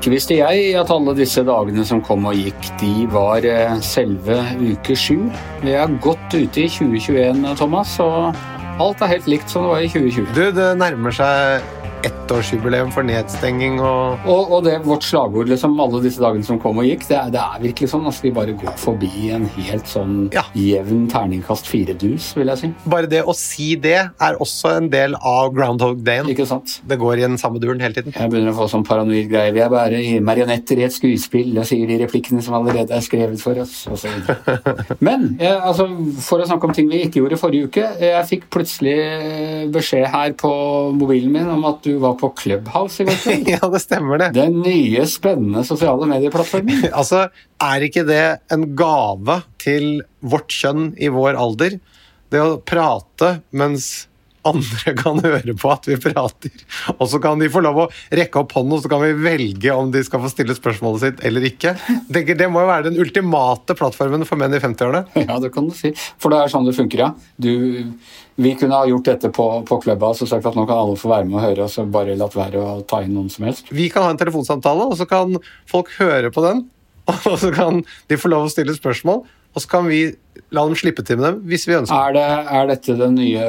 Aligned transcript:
Ikke 0.00 0.14
visste 0.14 0.32
jeg 0.38 0.68
at 0.80 0.88
alle 0.94 1.12
disse 1.12 1.42
dagene 1.44 1.82
som 1.84 1.98
kom 2.00 2.22
og 2.24 2.38
gikk, 2.38 2.70
de 2.80 3.02
var 3.12 3.44
eh, 3.44 3.74
selve 3.84 4.38
uke 4.56 4.94
sju. 4.96 5.26
Vi 5.60 5.74
er 5.76 5.92
godt 6.00 6.32
ute 6.32 6.62
i 6.62 6.70
2021, 6.72 7.42
Thomas, 7.60 7.98
og 8.00 8.30
alt 8.80 9.04
er 9.04 9.10
helt 9.12 9.28
likt 9.28 9.52
som 9.52 9.66
det 9.66 9.74
var 9.74 9.84
i 9.84 9.90
2020. 9.92 10.32
Du, 10.38 10.40
det 10.56 10.70
nærmer 10.80 11.12
seg 11.12 11.68
ettårsjubileum 12.06 12.90
for 12.94 13.06
nedstenging 13.06 13.78
og 13.80 14.26
Og, 14.30 14.52
og 14.52 14.64
det 14.64 14.76
vårt 14.84 15.04
slagord, 15.06 15.48
liksom, 15.50 15.74
alle 15.80 16.00
disse 16.04 16.20
dagene 16.22 16.44
som 16.46 16.58
kom 16.62 16.78
og 16.80 16.86
gikk, 16.86 17.06
det 17.08 17.16
er, 17.18 17.30
det 17.34 17.40
er 17.42 17.62
virkelig 17.64 17.90
sånn. 17.92 18.06
Altså, 18.08 18.24
vi 18.26 18.32
bare 18.36 18.54
går 18.58 18.76
forbi 18.80 19.30
en 19.34 19.46
helt 19.56 19.88
sånn 19.90 20.14
Ja. 20.34 20.44
jevn 20.56 21.06
terningkast 21.10 21.68
fire-dus, 21.70 22.30
vil 22.38 22.50
jeg 22.52 22.58
si. 22.62 22.70
Bare 22.90 23.10
det 23.10 23.22
å 23.28 23.34
si 23.36 23.74
det 23.80 23.96
er 24.20 24.38
også 24.40 24.76
en 24.78 24.88
del 24.92 25.14
av 25.16 25.52
Groundhog 25.56 26.02
Dayen. 26.06 26.28
Ikke 26.32 26.46
sant? 26.48 26.78
Det 26.86 26.98
går 27.00 27.18
i 27.18 27.26
den 27.26 27.38
samme 27.40 27.60
duren 27.62 27.80
hele 27.80 27.94
tiden. 27.96 28.12
Jeg 28.16 28.30
begynner 28.32 28.54
å 28.54 28.58
få 28.62 28.68
sånn 28.72 28.84
paranoid 28.86 29.28
greie. 29.30 29.52
Vi 29.56 29.60
er 29.64 29.72
bare 29.72 30.00
marionetter 30.24 30.80
i 30.80 30.86
et 30.88 30.94
skuespill 30.94 31.56
og 31.58 31.66
sier 31.68 31.86
de 31.90 31.98
replikkene 32.04 32.42
som 32.44 32.54
allerede 32.60 32.94
er 32.96 33.04
skrevet 33.04 33.40
for 33.42 33.58
oss. 33.62 33.86
Videre. 33.90 34.38
Men 35.06 35.36
jeg, 35.40 35.56
altså, 35.58 35.86
for 36.24 36.40
å 36.42 36.46
snakke 36.48 36.68
om 36.68 36.74
ting 36.76 36.88
vi 36.90 37.02
ikke 37.06 37.22
gjorde 37.22 37.40
forrige 37.40 37.70
uke. 37.70 37.86
Jeg 38.00 38.28
fikk 38.30 38.48
plutselig 38.52 38.96
eh, 39.00 39.66
beskjed 39.72 40.06
her 40.12 40.32
på 40.38 40.50
mobilen 40.96 41.32
min 41.34 41.50
om 41.50 41.64
at 41.68 41.82
du 41.84 41.89
var 41.98 42.16
på 42.20 42.30
Clubhouse 42.38 43.02
i 43.02 43.06
går 43.08 43.18
kveld. 43.22 43.48
Ja, 43.54 43.70
det 43.72 43.80
stemmer 43.82 44.20
det. 44.22 44.30
Den 44.36 44.60
nye, 44.64 45.06
spennende 45.10 45.64
sosiale 45.66 46.08
medieplattformen. 46.10 46.86
Altså, 47.00 47.26
er 47.62 47.86
ikke 47.86 48.04
det 48.08 48.24
en 48.52 48.68
gave 48.78 49.40
til 49.62 50.04
vårt 50.20 50.52
kjønn 50.54 50.92
i 51.00 51.10
vår 51.12 51.38
alder? 51.40 51.78
Det 52.30 52.42
å 52.44 52.60
prate 52.62 53.40
mens 53.56 54.06
andre 54.48 54.94
kan 54.96 55.20
høre 55.20 55.54
på 55.58 55.70
at 55.72 55.88
vi 55.88 55.96
prater. 56.00 56.64
Og 56.96 57.06
så 57.12 57.20
kan 57.22 57.40
de 57.40 57.50
få 57.52 57.62
lov 57.64 57.82
å 57.82 57.86
rekke 58.16 58.40
opp 58.42 58.54
hånden, 58.56 58.78
og 58.78 58.84
så 58.84 58.90
kan 58.92 59.02
vi 59.02 59.12
velge 59.20 59.74
om 59.74 59.90
de 59.92 60.02
skal 60.06 60.22
få 60.22 60.30
stille 60.32 60.56
spørsmålet 60.56 61.04
sitt 61.04 61.22
eller 61.26 61.44
ikke. 61.50 61.74
Tenker 62.12 62.38
Det 62.40 62.48
må 62.52 62.64
jo 62.64 62.70
være 62.70 62.88
den 62.88 63.00
ultimate 63.02 63.76
plattformen 63.76 64.24
for 64.28 64.40
menn 64.40 64.56
i 64.56 64.62
50-årene. 64.62 65.04
Ja, 65.30 65.36
det 65.42 65.52
kan 65.54 65.68
du 65.68 65.74
si. 65.76 65.92
For 66.18 66.32
det 66.32 66.40
er 66.40 66.50
sånn 66.50 66.66
det 66.66 66.74
funker, 66.74 67.04
ja. 67.04 67.10
Du, 67.40 67.52
vi 68.40 68.54
kunne 68.58 68.80
ha 68.80 68.88
gjort 68.88 69.10
dette 69.10 69.30
på, 69.34 69.46
på 69.68 69.80
klubba 69.84 70.10
og 70.14 70.18
sagt 70.20 70.48
at 70.48 70.56
nå 70.56 70.64
kan 70.66 70.80
alle 70.80 70.96
få 70.98 71.12
være 71.12 71.28
med 71.28 71.38
og 71.38 71.44
høre, 71.44 71.66
og 71.66 71.72
så 71.72 71.84
bare 71.86 72.16
latt 72.18 72.36
være 72.38 72.62
å 72.62 72.80
ta 72.88 73.02
inn 73.04 73.14
noen 73.14 73.30
som 73.32 73.46
helst. 73.46 73.68
Vi 73.74 73.90
kan 73.92 74.08
ha 74.08 74.14
en 74.14 74.20
telefonsamtale, 74.20 74.88
og 74.88 74.96
så 74.98 75.06
kan 75.10 75.36
folk 75.70 75.92
høre 76.00 76.32
på 76.34 76.44
den. 76.46 76.66
Og 77.26 77.40
så 77.40 77.48
kan 77.50 77.80
de 78.06 78.16
få 78.20 78.28
lov 78.30 78.44
å 78.46 78.50
stille 78.52 78.70
spørsmål, 78.76 79.24
og 79.50 79.62
så 79.62 79.70
kan 79.72 79.88
vi 79.90 80.12
la 80.54 80.62
dem 80.62 80.76
slippe 80.78 81.02
til 81.02 81.18
med 81.18 81.26
dem 81.26 81.38
hvis 81.50 81.66
vi 81.66 81.74
ønsker. 81.74 81.96
Er, 81.96 82.14
det, 82.14 82.26
er 82.54 82.68
dette 82.70 82.94
den 83.00 83.16
nye 83.18 83.46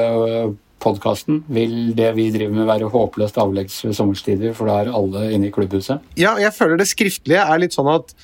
podkasten? 0.82 1.44
Vil 1.54 1.94
det 1.98 2.12
vi 2.18 2.30
driver 2.34 2.56
med 2.60 2.70
være 2.70 2.90
håpløst 2.94 3.38
avleggs 3.42 3.80
ved 3.86 3.96
sommerstider, 3.98 4.54
for 4.58 4.70
da 4.70 4.80
er 4.84 4.94
alle 4.98 5.28
inne 5.36 5.50
i 5.50 5.54
klubbhuset? 5.56 6.02
Ja, 6.20 6.36
jeg 6.42 6.54
føler 6.58 6.82
det 6.82 6.90
skriftlige 6.92 7.44
er 7.46 7.62
litt 7.62 7.76
sånn 7.78 7.90
at 7.94 8.16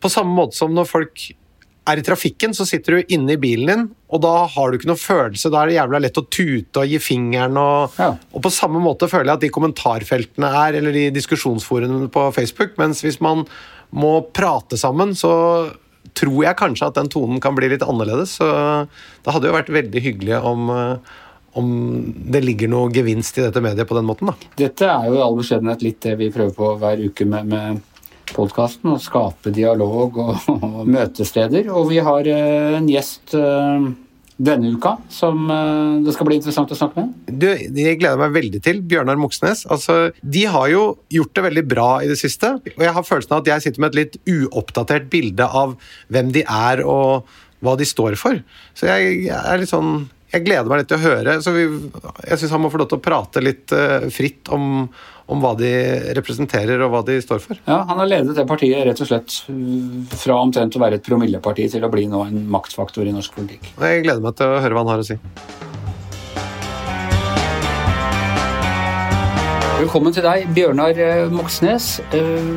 på 0.00 0.10
samme 0.12 0.34
måte 0.36 0.54
som 0.58 0.74
når 0.76 0.86
folk 0.88 1.24
er 1.88 1.96
i 2.00 2.04
trafikken, 2.04 2.52
så 2.52 2.66
sitter 2.68 2.98
du 2.98 3.14
inne 3.16 3.32
i 3.32 3.40
bilen 3.40 3.70
din, 3.70 3.84
og 4.12 4.20
da 4.20 4.32
har 4.52 4.68
du 4.70 4.76
ikke 4.76 4.90
noe 4.90 5.00
følelse. 5.00 5.48
Da 5.50 5.62
er 5.62 5.70
det 5.70 5.78
jævla 5.78 6.00
lett 6.04 6.18
å 6.20 6.26
tute 6.28 6.82
og 6.82 6.90
gi 6.90 6.98
fingeren. 7.00 7.56
Og, 7.56 7.94
Ja. 7.98 8.10
og 8.34 8.42
på 8.44 8.52
samme 8.52 8.76
måte 8.84 9.08
føler 9.08 9.30
jeg 9.32 9.38
at 9.38 9.44
de 9.46 9.48
kommentarfeltene 9.56 10.50
er, 10.66 10.76
eller 10.82 10.92
de 10.92 11.06
diskusjonsforumene 11.16 12.10
på 12.12 12.26
Facebook, 12.36 12.76
mens 12.76 13.00
hvis 13.02 13.20
man 13.24 13.46
må 13.90 14.18
prate 14.36 14.76
sammen, 14.76 15.14
så 15.16 15.72
tror 16.18 16.42
jeg 16.44 16.56
kanskje 16.60 16.86
at 16.88 16.94
den 17.00 17.08
tonen 17.08 17.40
kan 17.40 17.54
bli 17.56 17.68
litt 17.72 17.80
annerledes. 17.86 18.36
Så 18.36 18.44
det 19.24 19.32
hadde 19.32 19.48
jo 19.48 19.56
vært 19.56 19.72
veldig 19.72 20.02
hyggelig 20.04 20.44
om, 20.44 20.68
eh, 20.70 20.96
om 21.58 21.68
det 22.32 22.42
ligger 22.44 22.70
noe 22.72 22.92
gevinst 22.94 23.38
i 23.38 23.44
dette 23.44 23.62
mediet 23.64 23.88
på 23.88 23.98
den 23.98 24.08
måten, 24.08 24.30
da. 24.30 24.50
Dette 24.58 24.88
er 24.88 25.08
jo 25.10 25.18
i 25.18 25.22
all 25.24 25.38
beskjedenhet 25.38 25.84
litt 25.84 26.00
det 26.06 26.16
vi 26.20 26.32
prøver 26.34 26.56
på 26.56 26.72
hver 26.80 27.04
uke 27.10 27.28
med, 27.28 27.52
med 27.52 27.80
podkasten. 28.34 28.92
Å 28.94 29.00
skape 29.02 29.52
dialog 29.54 30.18
og, 30.22 30.50
og 30.56 30.84
møtesteder. 30.88 31.70
Og 31.74 31.90
vi 31.92 32.02
har 32.04 32.28
eh, 32.30 32.76
en 32.78 32.88
gjest 32.90 33.34
eh, 33.38 33.88
denne 34.38 34.70
uka 34.70 34.94
som 35.10 35.48
eh, 35.50 36.04
det 36.06 36.14
skal 36.14 36.28
bli 36.28 36.38
interessant 36.38 36.72
å 36.72 36.78
snakke 36.78 37.02
med. 37.02 37.32
Du, 37.42 37.48
jeg 37.50 37.98
gleder 37.98 38.20
meg 38.20 38.36
veldig 38.36 38.62
til 38.64 38.82
Bjørnar 38.86 39.18
Moxnes. 39.20 39.64
Altså, 39.70 39.98
de 40.22 40.44
har 40.46 40.68
jo 40.72 40.84
gjort 41.14 41.34
det 41.34 41.46
veldig 41.48 41.66
bra 41.70 41.88
i 42.04 42.10
det 42.10 42.18
siste. 42.20 42.54
Og 42.76 42.86
jeg 42.86 42.94
har 42.94 43.08
følelsen 43.08 43.34
av 43.34 43.42
at 43.42 43.52
jeg 43.54 43.66
sitter 43.66 43.84
med 43.84 43.92
et 43.92 44.00
litt 44.02 44.20
uoppdatert 44.30 45.10
bilde 45.12 45.48
av 45.48 45.74
hvem 46.12 46.32
de 46.36 46.46
er 46.46 46.84
og 46.86 47.28
hva 47.64 47.74
de 47.78 47.88
står 47.88 48.14
for. 48.20 48.38
Så 48.78 48.86
jeg, 48.86 49.24
jeg 49.26 49.34
er 49.34 49.58
litt 49.58 49.72
sånn 49.72 50.06
Jeg 50.28 50.44
gleder 50.44 50.68
meg 50.68 50.82
litt 50.82 50.90
til 50.90 50.98
å 50.98 51.04
høre. 51.06 51.38
Så 51.40 51.54
vi, 51.54 51.62
jeg 52.28 52.40
syns 52.40 52.52
han 52.52 52.60
må 52.60 52.70
få 52.72 52.82
lov 52.82 52.90
til 52.90 53.00
å 53.00 53.04
prate 53.04 53.40
litt 53.40 53.72
eh, 53.72 54.08
fritt 54.12 54.50
om, 54.52 54.84
om 55.32 55.44
hva 55.44 55.54
de 55.56 55.70
representerer 56.18 56.84
og 56.84 56.92
hva 56.92 57.00
de 57.06 57.16
står 57.24 57.40
for. 57.44 57.60
Ja, 57.64 57.80
Han 57.88 58.02
har 58.02 58.10
ledet 58.10 58.36
det 58.36 58.44
partiet 58.48 58.84
rett 58.84 59.00
og 59.00 59.08
slett 59.08 59.38
uh, 59.48 60.04
fra 60.12 60.36
omtrent 60.42 60.76
å 60.76 60.82
være 60.84 61.00
et 61.00 61.06
promilleparti 61.06 61.70
til 61.72 61.86
å 61.86 61.92
bli 61.92 62.04
nå 62.12 62.26
en 62.28 62.44
maktfaktor 62.52 63.08
i 63.08 63.14
norsk 63.16 63.40
politikk. 63.40 63.72
Jeg 63.80 64.04
gleder 64.04 64.24
meg 64.24 64.36
til 64.36 64.52
å 64.52 64.60
høre 64.60 64.76
hva 64.76 64.84
han 64.84 64.92
har 64.92 65.04
å 65.04 65.08
si. 65.08 65.16
Velkommen 69.78 70.12
til 70.12 70.26
deg, 70.26 70.48
Bjørnar 70.56 70.98
eh, 71.00 71.28
Moxnes, 71.32 72.00
eh, 72.12 72.48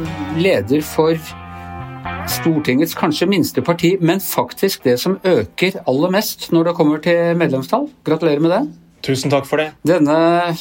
leder 0.42 0.84
for 0.84 1.16
Stortingets 2.30 2.94
kanskje 2.98 3.28
minste 3.30 3.62
parti, 3.66 3.96
men 4.02 4.22
faktisk 4.22 4.84
det 4.86 4.98
som 5.02 5.18
øker 5.26 5.80
aller 5.90 6.14
mest 6.14 6.50
når 6.54 6.70
det 6.70 6.74
kommer 6.78 7.02
til 7.04 7.36
medlemstall. 7.40 7.88
Gratulerer 8.06 8.44
med 8.44 8.54
det. 8.54 8.62
Tusen 9.02 9.34
takk 9.34 9.48
for 9.50 9.62
det. 9.62 9.72
Denne 9.88 10.16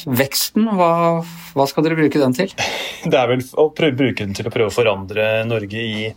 veksten, 0.05 0.65
hva, 0.77 1.21
hva 1.53 1.67
skal 1.69 1.85
dere 1.85 1.99
bruke 1.99 2.21
den 2.21 2.33
til? 2.37 2.53
Det 3.11 3.17
er 3.17 3.29
vel 3.29 3.43
å 3.57 3.67
prøve, 3.75 3.97
bruke 3.97 4.25
den 4.25 4.33
til 4.37 4.49
å 4.49 4.53
prøve 4.53 4.71
å 4.71 4.75
forandre 4.75 5.27
Norge 5.49 5.81
i, 5.81 6.09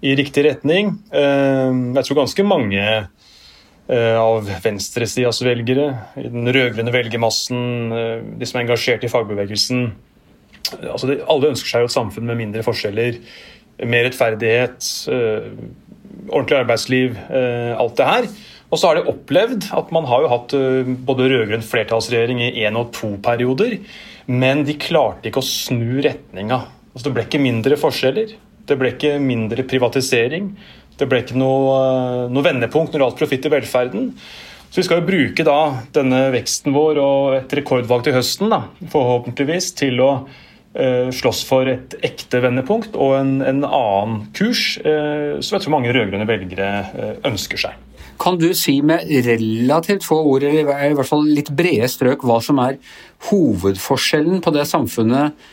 i 0.00 0.14
riktig 0.16 0.46
retning. 0.48 0.94
Eh, 1.12 1.80
Jeg 1.98 2.06
tror 2.08 2.22
ganske 2.22 2.46
mange 2.48 2.84
eh, 2.84 4.16
av 4.16 4.48
venstresidas 4.64 5.42
velgere, 5.44 5.90
den 6.16 6.48
rød-grønne 6.48 6.94
velgermassen, 6.94 7.66
eh, 7.92 8.14
de 8.40 8.48
som 8.48 8.60
er 8.60 8.68
engasjert 8.68 9.04
i 9.04 9.12
fagbevegelsen 9.12 9.90
altså 10.78 11.08
de, 11.10 11.18
Alle 11.30 11.50
ønsker 11.54 11.72
seg 11.72 11.84
jo 11.84 11.90
et 11.90 11.94
samfunn 11.94 12.28
med 12.28 12.38
mindre 12.40 12.64
forskjeller, 12.66 13.18
mer 13.86 14.06
rettferdighet, 14.08 14.88
eh, 15.12 15.50
ordentlig 16.30 16.58
arbeidsliv, 16.60 17.18
eh, 17.30 17.72
alt 17.78 17.96
det 17.96 18.08
her. 18.08 18.28
Og 18.70 18.78
så 18.78 18.88
har 18.88 18.98
de 18.98 19.10
opplevd 19.10 19.70
at 19.74 19.90
man 19.94 20.06
har 20.06 20.22
jo 20.22 20.30
hatt 20.30 20.54
eh, 20.54 20.90
både 21.06 21.30
rød-grønn 21.32 21.66
flertallsregjering 21.66 22.42
i 22.44 22.52
én 22.66 22.78
og 22.78 22.92
to 22.96 23.16
perioder, 23.22 23.78
men 24.30 24.62
de 24.66 24.76
klarte 24.78 25.30
ikke 25.30 25.42
å 25.42 25.46
snu 25.46 26.00
retninga. 26.04 26.60
Altså, 26.92 27.08
det 27.08 27.14
ble 27.16 27.26
ikke 27.26 27.42
mindre 27.42 27.78
forskjeller, 27.80 28.36
det 28.66 28.78
ble 28.78 28.92
ikke 28.94 29.16
mindre 29.22 29.64
privatisering, 29.66 30.52
det 31.00 31.08
ble 31.08 31.22
ikke 31.24 31.38
noe, 31.40 32.28
noe 32.30 32.44
vendepunkt 32.44 32.92
når 32.92 32.98
det 32.98 33.06
gjaldt 33.06 33.20
profitt 33.22 33.48
i 33.48 33.52
velferden. 33.54 34.06
Så 34.70 34.78
vi 34.78 34.86
skal 34.86 35.00
jo 35.00 35.08
bruke 35.08 35.42
da 35.46 35.58
denne 35.96 36.28
veksten 36.30 36.74
vår 36.76 37.00
og 37.02 37.38
et 37.40 37.54
rekordvalg 37.58 38.04
til 38.06 38.14
høsten, 38.14 38.52
da, 38.52 38.60
forhåpentligvis, 38.92 39.72
til 39.80 39.98
å 40.04 40.10
slåss 40.70 41.44
for 41.48 41.66
et 41.66 41.96
ekte 42.06 42.38
vendepunkt 42.44 42.94
og 42.94 43.16
en, 43.18 43.32
en 43.42 43.64
annen 43.66 44.20
kurs 44.36 44.76
eh, 44.84 45.40
som 45.42 45.56
jeg 45.56 45.64
tror 45.64 45.74
mange 45.74 45.90
rød-grønne 45.96 46.28
velgere 46.28 46.68
eh, 46.94 47.16
ønsker 47.26 47.58
seg. 47.58 47.78
Kan 48.20 48.36
du 48.38 48.50
si 48.54 48.76
med 48.84 49.08
relativt 49.26 50.04
få 50.04 50.18
ord, 50.28 50.44
eller 50.44 50.68
i 50.90 50.94
hvert 50.94 51.08
fall 51.08 51.24
litt 51.24 51.50
brede 51.56 51.88
strøk, 51.88 52.22
hva 52.22 52.36
som 52.44 52.60
er 52.62 52.76
hovedforskjellen 53.30 54.42
på 54.44 54.52
det 54.54 54.66
samfunnet 54.68 55.48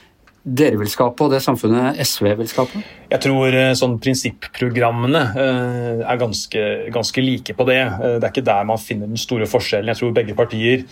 dere 0.47 0.77
vil 0.79 0.87
skape, 0.91 1.25
og 1.25 1.31
det 1.33 1.41
samfunnet 1.43 1.97
SV 2.03 2.29
vil 2.39 2.47
skape? 2.51 2.81
Jeg 3.11 3.23
tror 3.23 3.55
eh, 3.55 3.73
sånn 3.75 3.97
prinsipprogrammene 4.03 5.23
eh, 5.33 6.03
er 6.07 6.19
ganske, 6.21 6.65
ganske 6.93 7.23
like 7.23 7.55
på 7.57 7.67
det. 7.67 7.81
Eh, 7.83 8.19
Det 8.19 8.29
er 8.29 8.35
ikke 8.35 8.45
der 8.47 8.67
man 8.69 8.79
finner 8.83 9.09
den 9.09 9.19
store 9.19 9.47
forskjellen. 9.49 9.89
Jeg 9.91 9.99
tror 9.99 10.13
begge 10.15 10.37
partier 10.37 10.85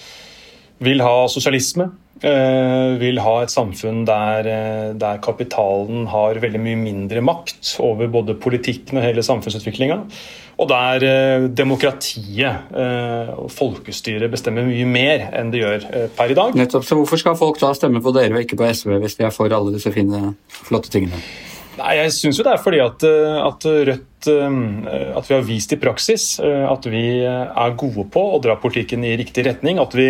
vil 0.83 1.03
ha 1.05 1.13
sosialisme. 1.31 1.91
Eh, 2.23 2.95
Vil 3.01 3.19
ha 3.23 3.35
et 3.43 3.53
samfunn 3.53 4.05
der, 4.07 4.47
eh, 4.47 4.93
der 4.95 5.21
kapitalen 5.23 6.07
har 6.11 6.39
veldig 6.41 6.61
mye 6.61 6.79
mindre 6.79 7.23
makt 7.25 7.75
over 7.83 8.07
både 8.11 8.37
politikken 8.39 8.99
og 8.99 9.05
hele 9.05 9.23
samfunnsutviklinga. 9.25 9.99
Og 10.55 10.69
der 10.71 11.03
eh, 11.03 11.47
demokratiet 11.51 12.71
og 13.35 13.49
folkestyret 13.51 14.31
bestemmer 14.31 14.67
mye 14.67 14.85
mer 14.87 15.25
enn 15.35 15.51
det 15.51 15.63
gjør 15.63 15.89
per 16.15 16.31
i 16.31 16.37
dag. 16.37 16.55
Nettopp, 16.55 16.85
så 16.87 16.99
Hvorfor 17.01 17.19
skal 17.19 17.35
folk 17.39 17.59
da 17.59 17.73
stemme 17.75 18.03
på 18.03 18.15
dere 18.15 18.37
og 18.37 18.45
ikke 18.45 18.61
på 18.61 18.69
SV 18.71 18.95
hvis 19.03 19.19
de 19.19 19.27
er 19.27 19.35
for 19.35 19.51
alle 19.51 19.75
disse 19.75 19.91
fine, 19.91 20.31
flotte 20.47 20.93
tingene? 20.93 21.19
Nei, 21.75 21.97
Jeg 21.99 22.13
syns 22.15 22.39
jo 22.39 22.45
det 22.47 22.53
er 22.53 22.63
fordi 22.63 22.79
at, 22.79 23.03
at 23.03 23.65
Rødt 23.67 24.29
At 24.31 25.27
vi 25.27 25.35
har 25.35 25.43
vist 25.43 25.73
i 25.75 25.77
praksis 25.77 26.39
at 26.39 26.87
vi 26.87 27.03
er 27.27 27.75
gode 27.75 28.07
på 28.09 28.23
å 28.31 28.39
dra 28.39 28.55
politikken 28.55 29.03
i 29.03 29.17
riktig 29.19 29.43
retning. 29.45 29.77
At 29.83 29.91
vi 29.93 30.07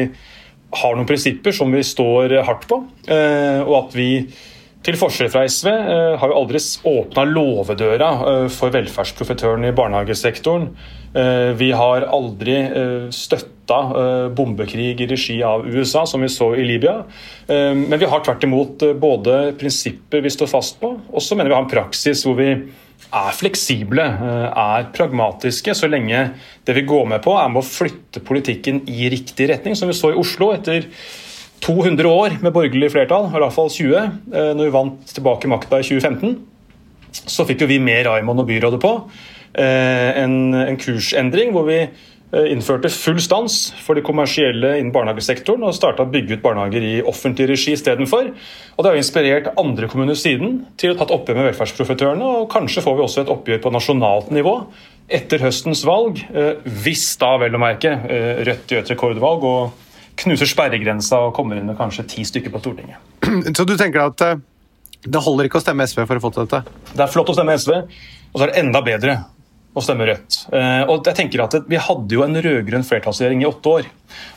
har 0.82 0.98
noen 0.98 1.08
prinsipper 1.10 1.56
som 1.56 1.72
vi 1.74 1.84
står 1.86 2.38
hardt 2.48 2.68
på. 2.70 2.84
eh, 3.08 3.62
Og 3.64 3.78
at 3.86 3.96
vi 3.98 4.10
til 4.86 4.98
forskjell 5.02 5.32
fra 5.34 5.42
SV 5.50 5.68
eh, 5.72 6.12
har 6.22 6.30
jo 6.30 6.38
aldri 6.38 6.60
åpna 6.86 7.24
låvedøra 7.26 8.10
eh, 8.30 8.48
for 8.54 8.74
velferdsprofitørene 8.76 9.72
i 9.72 9.74
barnehagesektoren. 9.74 10.68
Eh, 11.16 11.54
vi 11.58 11.72
har 11.74 12.06
aldri 12.14 12.60
støtta 13.10 13.80
bombekrig 14.38 14.92
i 15.02 15.08
regi 15.10 15.40
av 15.42 15.64
USA, 15.66 16.04
som 16.06 16.22
vi 16.22 16.30
så 16.30 16.52
i 16.54 16.62
Libya. 16.68 17.00
Men 17.50 17.98
vi 17.98 18.06
har 18.06 18.22
tvert 18.22 18.44
imot 18.46 18.84
både 19.02 19.56
prinsipper 19.58 20.22
vi 20.22 20.30
står 20.30 20.52
fast 20.52 20.78
på, 20.78 20.92
og 20.94 21.24
så 21.24 21.34
mener 21.34 21.50
vi 21.50 21.56
har 21.58 21.66
en 21.66 21.72
praksis 21.72 22.22
hvor 22.28 22.38
vi 22.38 22.52
er 23.16 23.36
fleksible, 23.38 24.04
er 24.04 24.88
pragmatiske, 24.96 25.76
så 25.78 25.88
lenge 25.88 26.26
det 26.68 26.74
vi 26.76 26.84
går 26.88 27.06
med 27.14 27.22
på 27.24 27.36
er 27.40 27.52
med 27.52 27.62
å 27.62 27.68
flytte 27.68 28.24
politikken 28.26 28.82
i 28.92 29.08
riktig 29.14 29.48
retning, 29.52 29.78
som 29.78 29.88
vi 29.88 29.96
så 29.96 30.12
i 30.12 30.20
Oslo 30.20 30.50
etter 30.56 30.90
200 31.66 32.10
år 32.10 32.36
med 32.44 32.54
borgerlig 32.54 32.92
flertall, 32.94 33.30
i 33.30 33.40
hvert 33.40 33.56
fall 33.56 33.72
20, 33.72 33.96
eh, 33.96 34.52
når 34.58 34.68
vi 34.68 34.74
vant 34.76 35.14
tilbake 35.16 35.50
makta 35.50 35.80
i 35.82 35.88
2015, 35.88 36.36
så 37.26 37.46
fikk 37.48 37.64
jo 37.64 37.70
vi 37.72 37.80
med 37.82 38.06
Raymond 38.06 38.44
og 38.44 38.50
byrådet 38.50 38.82
på 38.84 38.92
eh, 39.56 40.12
en, 40.22 40.54
en 40.60 40.78
kursendring 40.82 41.54
hvor 41.56 41.66
vi 41.70 41.80
eh, 41.86 41.94
innførte 42.52 42.90
full 42.92 43.22
stans 43.24 43.70
for 43.84 43.96
de 43.96 44.04
kommersielle 44.06 44.74
innen 44.80 44.92
barnehagesektoren 44.96 45.64
og 45.68 45.76
starta 45.78 46.04
å 46.04 46.12
bygge 46.12 46.38
ut 46.38 46.44
barnehager 46.44 46.84
i 46.84 46.96
offentlig 47.08 47.48
regi 47.54 47.76
istedenfor. 47.76 48.32
Og 48.76 48.84
det 48.84 48.92
har 48.92 48.98
jo 48.98 49.04
inspirert 49.04 49.54
andre 49.62 49.90
kommuner 49.92 50.20
siden 50.20 50.60
til 50.80 50.94
å 50.94 50.98
ta 51.00 51.08
et 51.08 51.16
oppgjør 51.16 51.40
med 51.40 51.50
velferdsprofitørene, 51.52 52.34
og 52.42 52.52
kanskje 52.52 52.84
får 52.84 52.98
vi 52.98 53.06
også 53.06 53.24
et 53.24 53.34
oppgjør 53.36 53.64
på 53.64 53.74
nasjonalt 53.76 54.34
nivå 54.36 54.58
etter 55.16 55.44
høstens 55.46 55.84
valg, 55.86 56.18
hvis 56.84 57.08
da 57.22 57.36
vel 57.38 57.54
å 57.54 57.62
merke 57.62 57.92
Rødt 58.48 58.72
gjør 58.74 58.82
et 58.82 58.94
rekordvalg 58.96 59.44
og 59.46 59.84
knuser 60.20 60.50
sperregrensa 60.50 61.20
og 61.28 61.36
kommer 61.36 61.60
inn 61.60 61.70
med 61.70 61.78
kanskje 61.80 62.08
ti 62.16 62.26
stykker 62.28 62.54
på 62.54 62.62
Stortinget. 62.64 63.00
Så 63.58 63.68
du 63.68 63.76
tenker 63.78 64.06
at 64.08 64.26
eh, 64.26 64.42
det 65.06 65.22
holder 65.22 65.50
ikke 65.50 65.60
å 65.60 65.64
stemme 65.64 65.86
SV 65.88 66.06
for 66.06 66.18
å 66.18 66.24
få 66.24 66.32
til 66.34 66.48
dette? 66.48 66.78
Det 66.94 67.04
er 67.04 67.12
flott 67.12 67.30
å 67.30 67.36
stemme 67.38 67.56
SV, 67.60 67.74
og 68.32 68.40
så 68.40 68.46
er 68.46 68.54
det 68.54 68.62
enda 68.64 68.82
bedre 68.86 69.18
å 69.76 69.84
stemme 69.84 70.08
Rødt. 70.08 70.38
Eh, 70.56 70.84
og 70.88 71.06
jeg 71.06 71.18
tenker 71.18 71.44
at 71.44 71.58
Vi 71.68 71.82
hadde 71.82 72.16
jo 72.16 72.24
en 72.24 72.40
rød-grønn 72.40 72.86
flertallsregjering 72.88 73.44
i 73.44 73.50
åtte 73.50 73.74
år. 73.82 73.90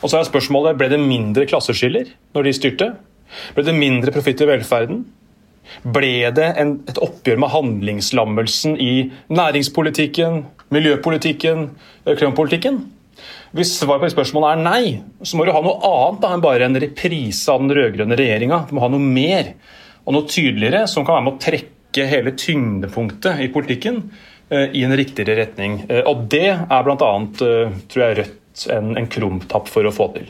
Og 0.03 0.11
så 0.11 0.19
er 0.19 0.27
spørsmålet, 0.27 0.77
Ble 0.79 0.89
det 0.91 0.99
mindre 1.01 1.47
klasseskiller 1.49 2.11
når 2.35 2.49
de 2.49 2.55
styrte? 2.57 2.89
Ble 3.55 3.65
det 3.65 3.77
mindre 3.77 4.13
profitt 4.15 4.41
i 4.43 4.49
velferden? 4.49 5.05
Ble 5.85 6.31
det 6.35 6.47
en, 6.59 6.79
et 6.89 6.99
oppgjør 6.99 7.39
med 7.43 7.53
handlingslammelsen 7.53 8.77
i 8.81 8.93
næringspolitikken, 9.29 10.41
miljøpolitikken, 10.73 11.67
klimapolitikken? 12.09 12.81
Hvis 13.55 13.75
svaret 13.79 14.03
på 14.03 14.11
spørsmålet 14.13 14.55
er 14.55 14.63
nei, 14.63 14.83
så 15.25 15.37
må 15.37 15.45
du 15.45 15.53
ha 15.53 15.61
noe 15.65 15.79
annet 15.85 16.23
da, 16.23 16.33
enn 16.33 16.43
bare 16.43 16.67
en 16.67 16.79
reprise 16.81 17.49
av 17.49 17.63
den 17.63 17.73
rød-grønne 17.77 18.17
regjeringa. 18.17 18.63
Du 18.69 18.75
må 18.77 18.83
ha 18.83 18.89
noe 18.91 19.01
mer 19.01 19.53
og 20.05 20.15
noe 20.15 20.29
tydeligere 20.29 20.85
som 20.89 21.05
kan 21.05 21.17
være 21.17 21.27
med 21.27 21.37
å 21.37 21.43
trekke 21.43 22.05
hele 22.09 22.35
tyngdepunktet 22.37 23.41
i 23.45 23.49
politikken 23.53 24.03
i 24.73 24.83
en 24.85 24.95
riktigere 24.97 25.37
retning. 25.43 25.83
Eh, 25.89 26.03
og 26.09 26.27
det 26.31 26.49
er 26.49 26.85
bl.a. 26.85 27.13
Eh, 27.45 27.79
tror 27.91 28.05
jeg 28.05 28.19
Rødt 28.19 28.67
en, 28.73 28.93
en 28.99 29.07
krumtapp 29.11 29.69
for 29.71 29.87
å 29.87 29.93
få 29.93 30.09
til. 30.17 30.29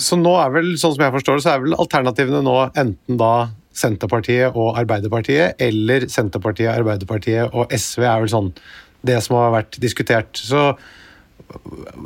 Så 0.00 0.16
nå 0.16 0.32
er 0.40 0.52
vel, 0.54 0.72
sånn 0.80 0.94
som 0.96 1.04
jeg 1.04 1.14
forstår 1.14 1.38
det, 1.38 1.44
så 1.44 1.52
er 1.52 1.64
vel 1.64 1.76
alternativene 1.76 2.40
nå 2.44 2.56
enten 2.68 3.20
da 3.20 3.32
Senterpartiet 3.76 4.56
og 4.58 4.76
Arbeiderpartiet, 4.80 5.60
eller 5.62 6.04
Senterpartiet, 6.12 6.72
Arbeiderpartiet 6.74 7.54
og 7.56 7.72
SV 7.72 8.04
er 8.04 8.24
vel 8.24 8.32
sånn 8.32 8.50
det 9.06 9.16
som 9.24 9.38
har 9.38 9.54
vært 9.54 9.78
diskutert. 9.82 10.36
Så 10.36 10.72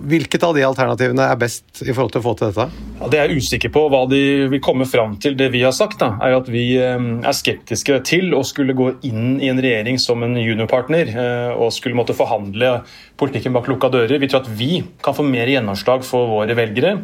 Hvilket 0.06 0.44
av 0.46 0.54
de 0.56 0.64
alternativene 0.66 1.24
er 1.30 1.38
best 1.40 1.82
i 1.82 1.92
forhold 1.92 2.12
til 2.14 2.22
å 2.22 2.24
få 2.24 2.34
til 2.38 2.50
dette? 2.50 2.66
Ja, 3.00 3.08
det 3.12 3.18
er 3.18 3.30
jeg 3.30 3.42
usikker 3.42 3.72
på 3.74 3.84
hva 3.92 4.02
de 4.10 4.20
vil 4.52 4.62
komme 4.64 4.86
fram 4.88 5.16
til. 5.22 5.36
Det 5.38 5.48
vi 5.54 5.62
har 5.64 5.74
sagt, 5.76 5.98
da, 6.02 6.12
er 6.22 6.36
at 6.38 6.50
vi 6.52 6.64
eh, 6.80 6.96
er 6.96 7.36
skeptiske 7.36 8.00
til 8.08 8.36
å 8.36 8.42
skulle 8.46 8.76
gå 8.76 8.90
inn 9.08 9.38
i 9.42 9.50
en 9.52 9.62
regjering 9.62 10.00
som 10.02 10.24
en 10.26 10.36
juniorpartner 10.40 11.12
eh, 11.12 11.52
og 11.54 11.74
skulle 11.74 11.98
måtte 11.98 12.16
forhandle 12.16 12.80
politikken 13.20 13.56
bak 13.56 13.70
lukka 13.70 13.90
dører. 13.94 14.18
Vi 14.22 14.30
tror 14.30 14.44
at 14.44 14.52
vi 14.58 14.82
kan 15.04 15.16
få 15.16 15.26
mer 15.26 15.50
gjennomslag 15.50 16.04
for 16.06 16.30
våre 16.36 16.58
velgere 16.58 16.98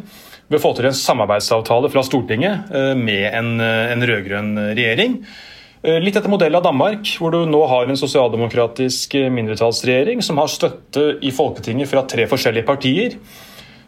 ved 0.49 0.59
å 0.59 0.63
få 0.63 0.73
til 0.77 0.89
en 0.89 0.97
samarbeidsavtale 0.97 1.89
fra 1.93 2.03
Stortinget 2.05 2.71
eh, 2.75 2.93
med 2.99 3.25
en, 3.31 3.57
en 3.63 4.07
rød-grønn 4.09 4.55
regjering. 4.73 5.19
Eh, 5.83 5.99
litt 5.99 6.15
etter 6.15 6.31
modell 6.31 6.55
av 6.55 6.63
Danmark, 6.63 7.09
hvor 7.19 7.33
du 7.33 7.41
nå 7.43 7.59
har 7.67 7.89
en 7.91 7.99
sosialdemokratisk 7.99 9.17
eh, 9.19 9.31
mindretallsregjering 9.35 10.21
som 10.23 10.37
har 10.39 10.51
støtte 10.51 11.17
i 11.19 11.31
Folketinget 11.35 11.89
fra 11.91 12.05
tre 12.07 12.23
forskjellige 12.31 12.67
partier. 12.69 13.17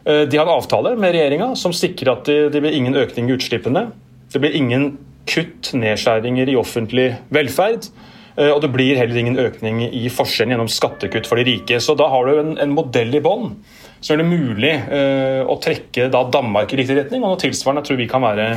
Eh, 0.04 0.26
de 0.28 0.36
har 0.36 0.44
en 0.44 0.58
avtale 0.58 0.92
med 1.00 1.14
regjeringa 1.16 1.54
som 1.56 1.72
sikrer 1.72 2.12
at 2.12 2.28
det, 2.28 2.60
blir 2.60 2.76
ingen 2.76 2.98
økning 3.00 3.30
i 3.30 3.38
utslippene. 3.38 3.86
Det 4.28 4.42
blir 4.44 4.58
ingen 4.58 4.90
kutt, 5.24 5.72
nedskjæringer 5.72 6.52
i 6.52 6.58
offentlig 6.60 7.08
velferd. 7.32 7.88
Og 8.36 8.58
det 8.60 8.68
blir 8.68 8.98
heller 9.00 9.16
ingen 9.16 9.38
økning 9.40 9.78
i 9.86 10.10
forskjellen 10.12 10.52
gjennom 10.52 10.68
skattekutt 10.68 11.24
for 11.24 11.40
de 11.40 11.46
rike. 11.48 11.78
Så 11.80 11.94
da 11.96 12.10
har 12.12 12.28
du 12.28 12.42
en, 12.42 12.50
en 12.60 12.74
modell 12.76 13.16
i 13.16 13.22
bånn 13.24 13.54
som 13.96 14.12
er 14.12 14.20
det 14.20 14.26
mulig 14.28 14.74
uh, 14.90 15.40
å 15.48 15.56
trekke 15.56 16.10
da, 16.12 16.20
Danmark 16.28 16.74
i 16.74 16.82
riktig 16.82 16.98
retning. 16.98 17.24
Og 17.24 17.32
noe 17.32 17.40
tilsvarende 17.40 17.86
tror 17.88 17.96
vi 17.96 18.10
kan 18.10 18.20
være, 18.26 18.50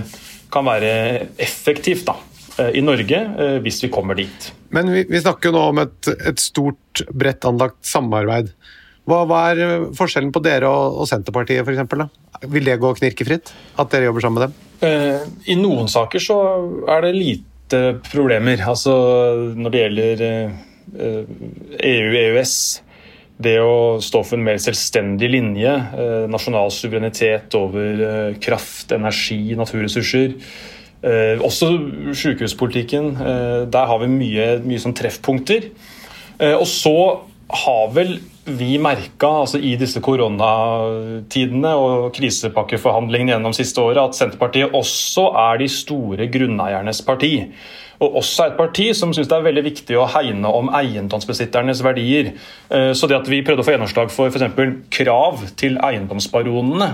kan 0.52 0.68
være 0.68 0.92
effektivt. 1.40 2.04
da. 2.12 2.18
Eh, 2.60 2.76
i 2.80 2.82
Norge 2.84 3.20
eh, 3.40 3.58
hvis 3.64 3.84
vi 3.84 3.92
kommer 3.94 4.18
dit. 4.20 4.52
Men 4.76 4.92
vi, 4.94 5.06
vi 5.10 5.22
snakker 5.22 5.50
jo 5.50 5.56
nå 5.56 5.66
om 5.72 5.82
et, 5.86 6.12
et 6.28 6.42
stort, 6.42 7.04
bredt 7.16 7.48
anlagt 7.48 7.80
samarbeid. 7.88 8.52
Hva, 9.10 9.24
hva, 9.30 9.44
er 9.52 9.64
eh, 9.66 9.86
forskjellen 9.98 10.34
på 10.36 10.44
dere 10.46 10.70
og, 10.70 11.00
og 11.02 11.10
Senterpartiet 11.10 11.64
f.eks.? 11.64 12.10
Vil 12.50 12.68
det 12.68 12.80
gå 12.82 12.92
knirkefritt? 13.00 13.54
At 13.80 13.94
dere 13.94 14.10
jobber 14.10 14.26
sammen 14.26 14.40
med 14.40 14.50
dem? 14.50 14.66
I 15.52 15.56
noen 15.60 15.90
saker 15.92 16.24
så 16.24 16.36
er 16.88 17.04
det 17.04 17.16
lite 17.18 17.80
problemer. 18.08 18.62
Altså 18.64 18.94
når 19.60 19.74
det 19.74 19.82
gjelder 19.82 20.22
EU-EØS. 21.84 22.54
E 22.80 22.86
det 23.40 23.56
å 23.64 24.00
stå 24.04 24.20
for 24.28 24.36
en 24.36 24.44
mer 24.44 24.58
selvstendig 24.60 25.30
linje, 25.32 25.72
nasjonal 26.28 26.74
suverenitet 26.76 27.56
over 27.56 28.34
kraft, 28.44 28.92
energi, 28.92 29.56
naturressurser. 29.56 30.34
Eh, 31.00 31.40
også 31.40 31.72
sykehuspolitikken. 32.14 33.14
Eh, 33.16 33.72
der 33.72 33.86
har 33.88 34.02
vi 34.02 34.12
mye, 34.12 34.48
mye 34.66 34.82
sånn 34.84 34.96
treffpunkter. 34.98 35.70
Eh, 36.40 36.56
og 36.56 36.68
så 36.68 36.96
har 37.64 37.94
vel 37.96 38.18
vi 38.50 38.76
merka 38.82 39.30
altså 39.44 39.62
i 39.62 39.76
disse 39.80 40.02
koronatidene 40.04 41.72
og 41.78 42.10
krisepakkeforhandlingene 42.18 43.36
gjennom 43.36 43.56
siste 43.56 43.82
året 43.82 44.02
at 44.02 44.18
Senterpartiet 44.18 44.76
også 44.76 45.30
er 45.38 45.62
de 45.62 45.70
store 45.72 46.28
grunneiernes 46.34 47.02
parti. 47.06 47.34
Og 48.00 48.20
også 48.22 48.50
et 48.50 48.58
parti 48.58 48.90
som 48.96 49.14
syns 49.14 49.30
det 49.30 49.38
er 49.38 49.48
veldig 49.48 49.66
viktig 49.66 49.98
å 50.00 50.08
hegne 50.10 50.52
om 50.56 50.70
eiendomsbesitternes 50.74 51.82
verdier. 51.84 52.32
Så 52.96 53.10
det 53.12 53.18
at 53.18 53.28
vi 53.28 53.42
prøvde 53.44 53.66
å 53.66 53.68
få 53.68 53.74
gjennomslag 53.76 54.14
for 54.14 54.32
f.eks. 54.32 54.56
krav 54.96 55.44
til 55.60 55.76
eiendomsbaronene 55.84 56.94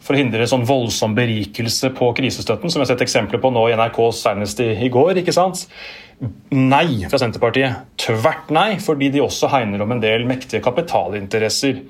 for 0.00 0.16
å 0.16 0.20
hindre 0.20 0.46
sånn 0.48 0.66
voldsom 0.68 1.14
berikelse 1.16 1.92
på 1.96 2.12
krisestøtten, 2.16 2.72
som 2.72 2.80
vi 2.80 2.86
har 2.86 2.92
sett 2.92 3.04
eksempler 3.04 3.40
på 3.42 3.50
nå 3.52 3.66
i 3.68 3.74
NRK 3.76 3.98
senest 4.16 4.62
i, 4.64 4.70
i 4.86 4.88
går. 4.92 5.20
ikke 5.20 5.34
sant? 5.36 5.66
Nei 6.52 7.06
fra 7.08 7.20
Senterpartiet. 7.20 7.84
Tvert 8.00 8.50
nei, 8.52 8.74
fordi 8.82 9.08
de 9.12 9.22
også 9.24 9.48
hegner 9.52 9.80
om 9.84 9.92
en 9.94 10.02
del 10.02 10.26
mektige 10.28 10.60
kapitalinteresser. 10.64 11.80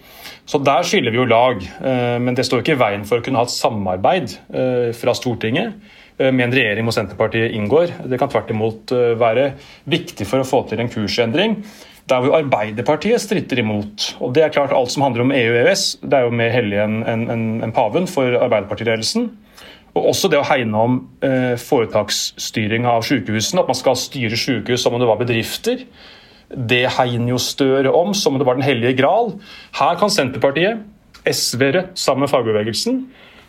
Så 0.47 0.61
der 0.62 0.87
skiller 0.87 1.14
vi 1.14 1.19
jo 1.19 1.29
lag. 1.31 1.62
Eh, 1.62 2.19
men 2.23 2.38
det 2.38 2.47
står 2.47 2.62
ikke 2.62 2.76
i 2.76 2.83
veien 2.83 3.07
for 3.07 3.19
å 3.19 3.26
kunne 3.26 3.43
ha 3.43 3.47
et 3.49 3.55
samarbeid 3.55 4.37
eh, 4.55 4.90
fra 4.99 5.14
Stortinget 5.19 5.75
eh, 6.19 6.31
med 6.31 6.49
en 6.49 6.55
regjering 6.55 6.87
hvor 6.87 6.95
Senterpartiet 6.95 7.55
inngår. 7.59 7.95
Det 8.11 8.19
kan 8.23 8.31
tvert 8.31 8.50
imot 8.55 8.95
være 9.19 9.52
viktig 9.90 10.26
for 10.26 10.43
å 10.43 10.47
få 10.47 10.64
til 10.71 10.83
en 10.83 10.90
kursendring 10.90 11.59
der 12.11 12.25
hvor 12.25 12.37
Arbeiderpartiet 12.40 13.23
stritter 13.23 13.62
imot. 13.62 14.11
Og 14.21 14.35
det 14.37 14.45
er 14.45 14.55
klart 14.55 14.75
Alt 14.76 14.93
som 14.95 15.05
handler 15.07 15.25
om 15.25 15.35
EU 15.35 15.52
og 15.55 15.61
EØS, 15.62 15.85
det 16.02 16.19
er 16.19 16.26
jo 16.26 16.35
mer 16.40 16.52
hellig 16.55 16.81
enn 16.83 17.00
en, 17.09 17.25
en, 17.33 17.47
en 17.64 17.75
paven 17.75 18.09
for 18.11 18.37
Arbeiderpartiledelsen. 18.38 19.31
Og 19.99 20.12
også 20.12 20.31
det 20.31 20.38
å 20.38 20.47
hegne 20.47 20.85
om 20.87 20.99
eh, 21.26 21.57
foretaksstyring 21.59 22.87
av 22.87 23.02
sykehusene, 23.07 23.62
at 23.62 23.71
man 23.71 23.79
skal 23.79 23.99
styre 23.99 24.38
sykehus 24.38 24.85
som 24.85 24.95
om 24.95 25.02
det 25.02 25.09
var 25.11 25.19
bedrifter. 25.23 25.83
Det 26.50 26.85
hegner 26.97 27.33
jo 27.33 27.40
Støre 27.43 27.95
om 27.95 28.14
som 28.14 28.35
om 28.35 28.43
det 28.43 28.47
var 28.47 28.59
den 28.59 28.67
hellige 28.67 28.99
gral. 29.00 29.35
Her 29.79 29.99
kan 29.99 30.12
Senterpartiet, 30.12 30.85
SV, 31.26 31.67
Rødt 31.75 31.99
sammen 32.00 32.25
med 32.25 32.33
fagbevegelsen 32.33 33.02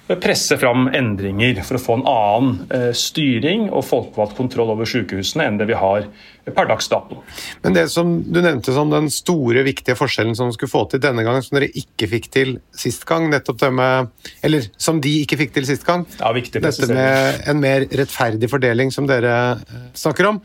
presse 0.08 0.58
fram 0.58 0.89
endringer 0.91 1.62
for 1.63 1.77
å 1.77 1.81
få 1.81 1.96
en 2.00 2.05
annen 2.10 2.72
eh, 2.74 2.89
styring 2.98 3.70
og 3.70 3.86
folkevalgt 3.88 4.36
kontroll 4.39 4.74
over 4.74 4.89
sykehusene 4.89 5.46
enn 5.48 5.60
det 5.62 5.70
vi 5.70 5.77
har 5.77 6.08
per 6.51 6.67
dags 6.67 6.89
dato. 6.89 7.20
Men 7.62 7.75
det 7.77 7.86
som 7.93 8.15
du 8.25 8.39
nevnte 8.41 8.74
som 8.75 8.89
den 8.91 9.12
store, 9.13 9.63
viktige 9.67 9.96
forskjellen 9.96 10.36
som 10.38 10.50
skulle 10.55 10.72
få 10.74 10.84
til 10.91 11.03
denne 11.03 11.24
gangen, 11.25 11.46
som 11.46 11.60
dere 11.60 11.70
ikke 11.77 12.10
fikk 12.15 12.27
til 12.34 12.55
sist 12.75 13.05
gang, 13.10 13.29
nettopp 13.31 13.62
det 13.62 13.72
med 13.77 14.10
Eller 14.41 14.67
som 14.81 15.00
de 15.03 15.13
ikke 15.22 15.38
fikk 15.43 15.53
til 15.55 15.70
sist 15.70 15.86
gang. 15.88 16.08
Ja, 16.20 16.34
Dette 16.34 16.89
med 16.89 17.48
en 17.48 17.62
mer 17.62 17.86
rettferdig 17.86 18.50
fordeling, 18.51 18.91
som 18.91 19.08
dere 19.10 19.36
eh, 19.62 19.88
snakker 19.98 20.34
om. 20.34 20.41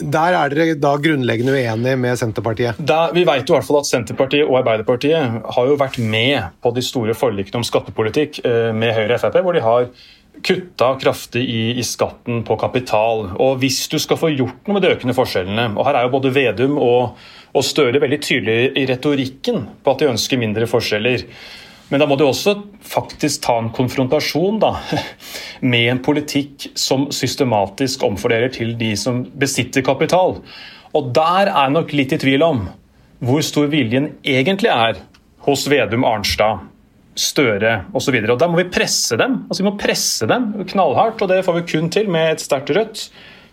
Der 0.00 0.36
er 0.36 0.52
dere 0.52 0.76
da 0.78 0.94
grunnleggende 1.00 1.54
uenige 1.54 1.98
med 2.00 2.18
Senterpartiet? 2.20 2.78
Da, 2.78 3.08
vi 3.14 3.24
vet 3.28 3.48
jo 3.48 3.54
i 3.54 3.58
hvert 3.58 3.68
fall 3.68 3.80
at 3.80 3.90
Senterpartiet 3.90 4.46
og 4.46 4.60
Arbeiderpartiet 4.60 5.42
har 5.56 5.68
jo 5.68 5.76
vært 5.80 5.98
med 6.02 6.56
på 6.62 6.72
de 6.76 6.84
store 6.84 7.16
forlikene 7.16 7.62
om 7.62 7.66
skattepolitikk 7.66 8.42
eh, 8.44 8.70
med 8.76 8.94
Høyre 8.96 9.16
og 9.16 9.22
Frp, 9.22 9.38
hvor 9.46 9.56
de 9.56 9.64
har 9.64 9.90
kutta 10.46 10.94
kraftig 11.00 11.42
i, 11.42 11.62
i, 11.78 11.84
skatten 11.84 12.42
på 12.46 12.56
kapital. 12.60 13.26
Og 13.36 13.58
hvis 13.62 13.82
du 13.92 13.98
skal 14.00 14.18
få 14.20 14.32
gjort 14.32 14.66
noe 14.66 14.78
med 14.78 14.86
de 14.86 14.92
økende 14.94 15.16
forskjellene 15.16 15.66
Og 15.74 15.84
her 15.84 15.98
er 15.98 16.06
jo 16.06 16.14
både 16.14 16.32
Vedum 16.34 16.78
og, 16.80 17.18
og 17.52 17.66
Støre 17.66 18.00
veldig 18.00 18.20
tydelige 18.24 18.70
i 18.80 18.86
retorikken 18.88 19.66
på 19.84 19.94
at 19.94 20.02
de 20.02 20.10
ønsker 20.12 20.40
mindre 20.40 20.68
forskjeller. 20.70 21.26
Men 21.90 22.02
da 22.02 22.06
må 22.06 22.16
du 22.16 22.24
også 22.24 22.54
faktisk 22.86 23.42
ta 23.44 23.56
en 23.58 23.70
konfrontasjon 23.74 24.60
da, 24.62 24.76
med 25.72 25.88
en 25.90 26.02
politikk 26.02 26.70
som 26.78 27.08
systematisk 27.14 28.04
omfordeler 28.06 28.52
til 28.54 28.76
de 28.78 28.92
som 28.98 29.24
besitter 29.34 29.84
kapital. 29.86 30.38
Og 30.94 31.10
der 31.14 31.50
er 31.50 31.54
jeg 31.54 31.74
nok 31.76 31.94
litt 31.94 32.14
i 32.14 32.20
tvil 32.22 32.46
om 32.46 32.68
hvor 33.20 33.42
stor 33.44 33.68
viljen 33.72 34.14
egentlig 34.24 34.70
er 34.72 35.00
hos 35.44 35.66
Vedum 35.68 36.06
Arnstad 36.08 36.66
Støre 37.20 37.72
osv. 37.92 38.14
Der 38.22 38.48
må 38.48 38.60
vi 38.60 38.70
presse 38.72 39.16
dem. 39.18 39.42
Altså 39.50 39.60
Vi 39.60 39.66
må 39.66 39.74
presse 39.76 40.28
dem 40.30 40.52
knallhardt, 40.70 41.20
og 41.20 41.28
det 41.28 41.42
får 41.44 41.58
vi 41.58 41.66
kun 41.72 41.90
til 41.92 42.06
med 42.08 42.36
et 42.36 42.40
sterkt 42.40 42.70
Rødt, 42.72 43.02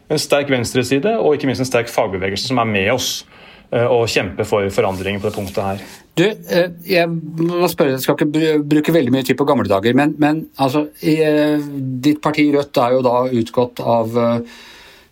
en 0.08 0.22
sterk 0.22 0.52
venstreside 0.54 1.18
og 1.18 1.36
ikke 1.36 1.50
minst 1.50 1.66
en 1.66 1.68
sterk 1.68 1.90
fagbevegelse 1.92 2.48
som 2.48 2.62
er 2.62 2.70
med 2.70 2.92
oss 2.94 3.10
og 3.72 4.08
kjempe 4.08 4.46
for 4.48 4.70
forandringer 4.72 5.20
på 5.20 5.28
det 5.28 5.36
punktet 5.36 5.64
her. 5.64 5.82
Du, 6.18 6.24
eh, 6.24 6.70
jeg 6.88 7.10
må 7.10 7.68
spørre, 7.70 7.98
jeg 7.98 8.06
skal 8.06 8.16
ikke 8.16 8.64
bruke 8.70 8.94
veldig 8.94 9.12
mye 9.14 9.28
tid 9.28 9.38
på 9.38 9.46
gamle 9.46 9.68
dager, 9.70 9.94
men, 9.94 10.16
men 10.18 10.48
altså, 10.58 10.88
eh, 11.02 11.60
ditt 12.04 12.22
parti 12.24 12.48
Rødt 12.56 12.80
er 12.82 12.96
jo 12.96 13.04
da 13.06 13.20
utgått 13.28 13.84
av 13.84 14.18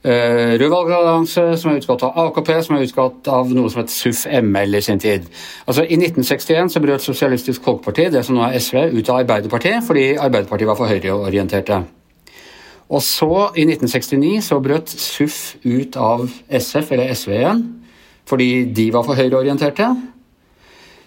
Rød 0.06 0.70
valgallianse, 0.70 1.44
som 1.58 1.72
er 1.72 1.80
utgått 1.80 2.04
av 2.06 2.18
AKP, 2.28 2.50
som 2.62 2.76
er 2.76 2.84
utgått 2.86 3.26
av 3.34 3.50
noe 3.50 3.72
som 3.74 3.82
het 3.82 3.90
SUF-ML 3.90 4.78
i 4.78 4.82
sin 4.86 5.02
tid. 5.02 5.26
Altså 5.66 5.82
I 5.82 5.98
1961 5.98 6.76
så 6.76 6.82
brøt 6.84 7.02
Sosialistisk 7.02 7.66
Folkeparti, 7.66 8.06
det 8.14 8.22
som 8.28 8.38
nå 8.38 8.44
er 8.46 8.60
SV, 8.62 8.84
ut 8.94 9.10
av 9.10 9.24
Arbeiderpartiet 9.24 9.82
fordi 9.88 10.12
Arbeiderpartiet 10.14 10.70
var 10.70 10.78
for 10.78 10.94
høyreorienterte. 10.94 11.80
Og 12.94 13.02
så, 13.02 13.32
i 13.58 13.66
1969, 13.66 14.44
så 14.46 14.60
brøt 14.62 14.94
SUF 14.94 15.40
ut 15.66 15.98
av 15.98 16.28
SF, 16.54 16.92
eller 16.94 17.18
SV 17.18 17.34
igjen, 17.40 17.66
fordi 18.30 18.50
de 18.76 18.90
var 18.94 19.06
for 19.08 19.18
høyreorienterte. 19.18 19.90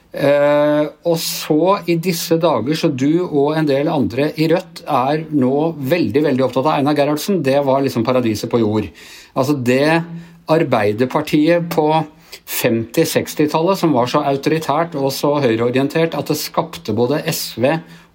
Uh, 0.09 0.89
og 1.05 1.19
så 1.21 1.75
i 1.93 1.99
disse 2.01 2.39
dager, 2.41 2.73
så 2.79 2.89
du 2.89 3.27
og 3.27 3.59
en 3.59 3.67
del 3.69 3.91
andre 3.93 4.31
i 4.41 4.47
Rødt 4.49 4.81
er 4.89 5.27
nå 5.37 5.75
veldig 5.77 6.23
veldig 6.25 6.47
opptatt 6.47 6.65
av 6.65 6.79
Einar 6.79 6.97
Gerhardsen. 6.97 7.43
Det 7.45 7.59
var 7.67 7.85
liksom 7.85 8.07
paradiset 8.07 8.49
på 8.51 8.63
jord. 8.63 8.89
Altså 9.37 9.59
det 9.61 10.01
Arbeiderpartiet 10.49 11.69
på 11.75 11.91
50-60-tallet 12.49 13.77
som 13.83 13.93
var 13.93 14.09
så 14.09 14.23
autoritært 14.25 14.97
og 14.97 15.13
så 15.13 15.35
høyreorientert 15.45 16.17
at 16.17 16.33
det 16.33 16.39
skapte 16.41 16.97
både 16.97 17.21
SV 17.29 17.67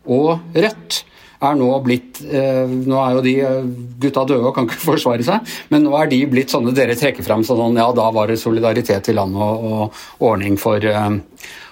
og 0.10 0.42
Rødt, 0.58 1.04
er 1.50 1.58
nå 1.60 1.70
blitt 1.86 2.22
uh, 2.26 2.68
Nå 2.68 3.00
er 3.00 3.18
jo 3.18 3.24
de 3.26 3.34
uh, 3.44 3.72
gutta 4.04 4.26
døde 4.30 4.48
og 4.50 4.56
kan 4.56 4.70
ikke 4.70 4.82
forsvare 4.92 5.26
seg, 5.26 5.56
men 5.74 5.86
nå 5.88 5.96
er 6.00 6.12
de 6.12 6.22
blitt 6.32 6.54
sånne 6.54 6.76
dere 6.76 6.98
trekker 7.00 7.26
fram 7.26 7.46
sånn 7.48 7.80
ja, 7.80 7.90
da 7.96 8.10
var 8.16 8.32
det 8.32 8.40
solidaritet 8.42 9.12
i 9.12 9.18
landet 9.18 9.42
og, 9.44 9.92
og 9.92 10.30
ordning 10.32 10.58
for 10.62 10.80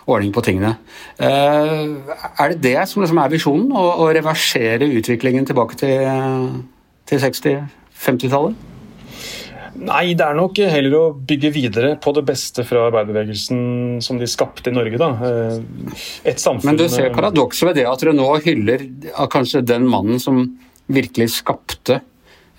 ordning 0.09 0.31
på 0.33 0.41
tingene. 0.45 0.75
Eh, 1.21 1.83
er 2.41 2.53
det 2.53 2.61
det 2.63 2.87
som 2.89 3.03
liksom 3.03 3.21
er 3.21 3.31
visjonen? 3.31 3.69
Å, 3.71 3.85
å, 4.01 4.09
reversere 4.15 4.89
utviklingen 4.97 5.45
tilbake 5.47 5.77
til, 5.79 6.57
til 7.09 7.21
60-50-tallet? 7.21 8.70
Nei, 9.81 10.13
det 10.17 10.25
er 10.25 10.37
nok 10.37 10.59
heller 10.71 10.93
å 10.97 11.03
bygge 11.15 11.49
videre 11.55 11.95
på 12.01 12.13
det 12.13 12.21
beste 12.27 12.65
fra 12.67 12.85
arbeiderbevegelsen 12.89 14.01
som 14.05 14.19
de 14.21 14.29
skapte 14.29 14.69
i 14.69 14.75
Norge. 14.75 14.99
da. 15.01 15.09
Eh, 15.25 15.95
et 16.33 16.41
samfunn... 16.41 16.69
Men 16.69 16.77
du 16.77 16.85
ser 16.91 17.09
paradokset 17.15 17.71
ved 17.71 17.81
det 17.81 17.87
at 17.89 18.03
dere 18.03 18.13
nå 18.17 18.29
hyller 18.45 18.85
kanskje 19.33 19.63
den 19.65 19.89
mannen 19.89 20.21
som 20.21 20.45
virkelig 20.91 21.31
skapte 21.39 22.01
Eh, 22.01 22.10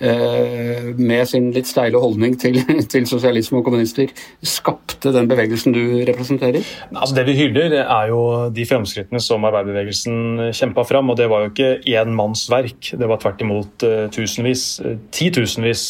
med 0.02 1.28
sin 1.30 1.50
litt 1.54 1.68
steile 1.71 2.00
holdning 2.02 2.35
til, 2.40 2.56
til, 2.92 3.04
sosialisme 3.06 3.61
og 3.61 3.68
kommunister, 3.68 4.11
skapte 4.42 5.12
den 5.14 5.28
bevegelsen 5.30 5.75
du 5.76 5.82
representerer? 6.09 6.66
Altså 6.90 7.14
det 7.18 7.26
vi 7.28 7.37
hyller, 7.38 7.76
er 7.82 8.11
jo 8.11 8.23
de 8.54 8.66
fremskrittene 8.66 9.23
som 9.23 9.47
arbeiderbevegelsen 9.47 10.50
kjempa 10.50 10.85
fram. 10.88 11.12
Og 11.12 11.21
det 11.21 11.28
var 11.30 11.44
jo 11.44 11.52
ikke 11.52 11.71
én 11.94 12.16
manns 12.18 12.49
verk, 12.50 12.92
det 12.99 13.09
var 13.09 13.23
tvert 13.23 13.47
imot 13.47 13.87
uh, 13.87 14.09
tusenvis, 14.12 14.66
uh, 14.82 14.97
titusenvis, 15.14 15.87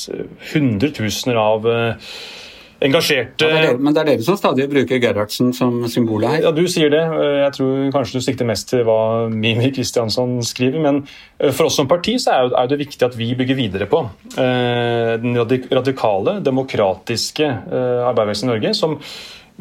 hundretusener 0.53 1.41
av 1.41 1.73
engasjerte 2.87 3.47
ja, 3.47 3.55
det 3.55 3.67
dere, 3.67 3.81
Men 3.81 3.95
det 3.95 4.03
er 4.03 4.09
dere 4.13 4.27
som 4.27 4.39
stadig 4.39 4.69
bruker 4.71 5.01
Gerhardsen 5.03 5.53
som 5.57 5.83
symbol 5.91 6.27
her? 6.27 6.41
Ja, 6.47 6.53
du 6.55 6.65
sier 6.71 6.93
det. 6.93 7.03
Jeg 7.39 7.57
tror 7.57 7.93
kanskje 7.95 8.21
du 8.21 8.27
sikter 8.27 8.49
mest 8.49 8.69
til 8.73 8.85
hva 8.87 9.29
Mimi 9.33 9.71
Kristiansson 9.75 10.39
skriver. 10.47 10.83
Men 10.83 11.03
eh, 11.39 11.53
for 11.53 11.69
oss 11.69 11.79
som 11.81 11.91
parti 11.91 12.17
så 12.23 12.39
er 12.49 12.71
det 12.71 12.81
viktig 12.83 13.07
at 13.07 13.19
vi 13.19 13.33
bygger 13.39 13.59
videre 13.59 13.89
på 13.91 14.03
eh, 14.35 15.15
den 15.23 15.39
radikale, 15.39 16.41
demokratiske 16.45 17.47
eh, 17.47 18.23
i 18.23 18.49
Norge. 18.49 18.75
som 18.75 18.99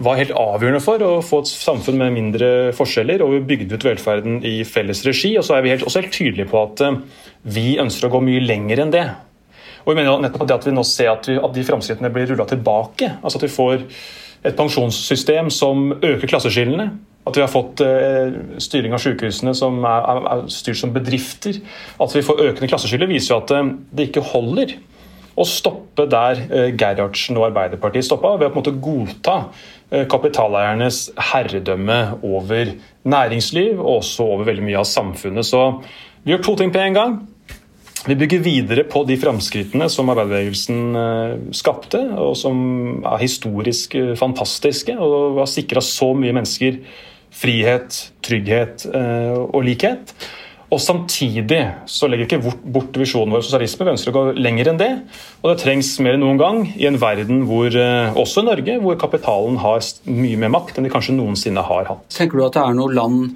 var 0.02 0.18
helt 0.18 0.32
avgjørende 0.34 0.82
for 0.82 1.04
å 1.04 1.10
få 1.26 1.42
et 1.44 1.50
samfunn 1.52 2.00
med 2.00 2.16
mindre 2.16 2.48
forskjeller. 2.74 3.22
og 3.22 3.36
Vi 3.36 3.42
bygde 3.52 3.76
ut 3.76 3.86
velferden 3.86 4.40
i 4.48 4.62
felles 4.66 5.04
regi. 5.06 5.36
og 5.38 5.46
så 5.46 5.58
er 5.58 5.62
Vi 5.66 5.74
helt, 5.76 5.84
også 5.84 6.02
helt 6.02 6.16
tydelige 6.16 6.50
på 6.50 6.64
at 6.64 6.82
vi 7.44 7.76
ønsker 7.78 8.08
å 8.08 8.16
gå 8.16 8.24
mye 8.24 8.42
lenger 8.46 8.82
enn 8.82 8.94
det. 8.94 9.06
Og 9.84 9.94
vi 9.94 10.00
mener 10.00 10.22
nettopp 10.24 10.52
at 10.54 10.68
vi 10.68 10.74
nå 10.76 10.84
ser 10.88 11.14
at, 11.14 11.30
vi, 11.30 11.38
at 11.42 11.56
de 11.56 11.64
framskrittene 11.68 12.12
blir 12.14 12.30
rulla 12.32 12.46
tilbake. 12.50 13.16
altså 13.22 13.42
At 13.42 13.48
vi 13.48 13.54
får 13.54 13.88
et 14.48 14.58
pensjonssystem 14.58 15.50
som 15.54 15.92
øker 15.98 16.28
klasseskillene. 16.28 16.90
At 17.28 17.38
vi 17.38 17.44
har 17.44 17.52
fått 17.54 17.84
eh, 17.86 18.34
styring 18.62 18.96
av 18.98 19.02
sykehusene 19.04 19.54
som 19.58 19.84
er, 19.86 20.08
er, 20.10 20.22
er, 20.32 20.48
styrt 20.50 20.80
som 20.80 20.94
bedrifter. 20.94 21.60
At 22.02 22.16
vi 22.18 22.24
får 22.26 22.42
økende 22.48 22.70
klasseskiller, 22.72 23.10
viser 23.12 23.36
jo 23.36 23.42
at 23.44 23.54
eh, 23.58 23.76
det 23.94 24.10
ikke 24.10 24.26
holder 24.32 24.74
å 25.38 25.46
stoppe 25.48 26.08
der 26.12 26.42
eh, 26.50 26.72
Gerhardsen 26.78 27.38
og 27.40 27.48
Arbeiderpartiet 27.52 28.08
stoppa, 28.08 28.34
ved 28.40 28.50
å 28.50 28.54
på 28.54 28.60
en 28.60 28.64
måte 28.64 28.80
godta 28.84 29.38
eh, 29.92 30.08
kapitaleiernes 30.10 31.04
herredømme 31.32 32.00
over 32.26 32.74
næringsliv 33.08 33.80
og 33.80 34.02
også 34.02 34.28
over 34.36 34.50
veldig 34.50 34.66
mye 34.66 34.82
av 34.82 34.90
samfunnet. 34.90 35.48
Så 35.48 35.64
vi 36.26 36.34
gjør 36.34 36.44
to 36.48 36.58
ting 36.60 36.74
på 36.74 36.82
en 36.82 36.98
gang. 36.98 37.22
Vi 38.02 38.16
bygger 38.18 38.42
videre 38.42 38.84
på 38.90 39.04
de 39.06 39.14
framskrittene 39.22 39.86
som 39.92 40.10
arbeiderbevegelsen 40.10 40.98
eh, 40.98 41.34
skapte, 41.54 42.00
og 42.18 42.34
som 42.40 42.58
er 43.06 43.22
historisk 43.22 43.94
eh, 44.00 44.16
fantastiske, 44.18 44.96
og 44.98 45.38
har 45.38 45.50
sikra 45.50 45.84
så 45.86 46.10
mye 46.18 46.34
mennesker 46.34 46.80
frihet, 47.42 48.00
trygghet 48.26 48.88
eh, 48.90 49.38
og 49.38 49.62
likhet. 49.70 50.16
Og 50.72 50.82
Samtidig 50.82 51.62
så 51.86 52.10
legger 52.10 52.26
ikke 52.26 52.54
bort, 52.74 52.98
visjonen 52.98 53.36
vår 53.36 53.46
sosialisme. 53.46 53.86
Vi 53.86 53.94
ønsker 53.94 54.14
å 54.14 54.18
gå 54.18 54.36
lenger 54.40 54.72
enn 54.72 54.82
det. 54.82 54.92
Og 55.44 55.52
det 55.52 55.58
trengs 55.62 55.94
mer 56.02 56.16
enn 56.16 56.24
noen 56.24 56.40
gang 56.42 56.62
i 56.74 56.88
en 56.90 56.98
verden 56.98 57.44
hvor, 57.46 57.76
også 58.16 58.42
i 58.42 58.48
Norge, 58.48 58.78
hvor 58.82 58.96
kapitalen 58.98 59.60
har 59.62 59.84
mye 60.08 60.40
mer 60.40 60.54
makt 60.56 60.80
enn 60.80 60.88
de 60.88 60.94
kanskje 60.94 61.18
noensinne 61.18 61.62
har 61.68 61.92
hatt. 61.92 62.08
Tenker 62.16 62.40
du 62.40 62.46
at 62.48 62.56
det 62.56 62.64
er 62.64 62.80
noe 62.80 62.96
land 62.96 63.36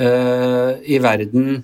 uh, 0.00 0.72
i 0.80 0.96
verden 1.04 1.60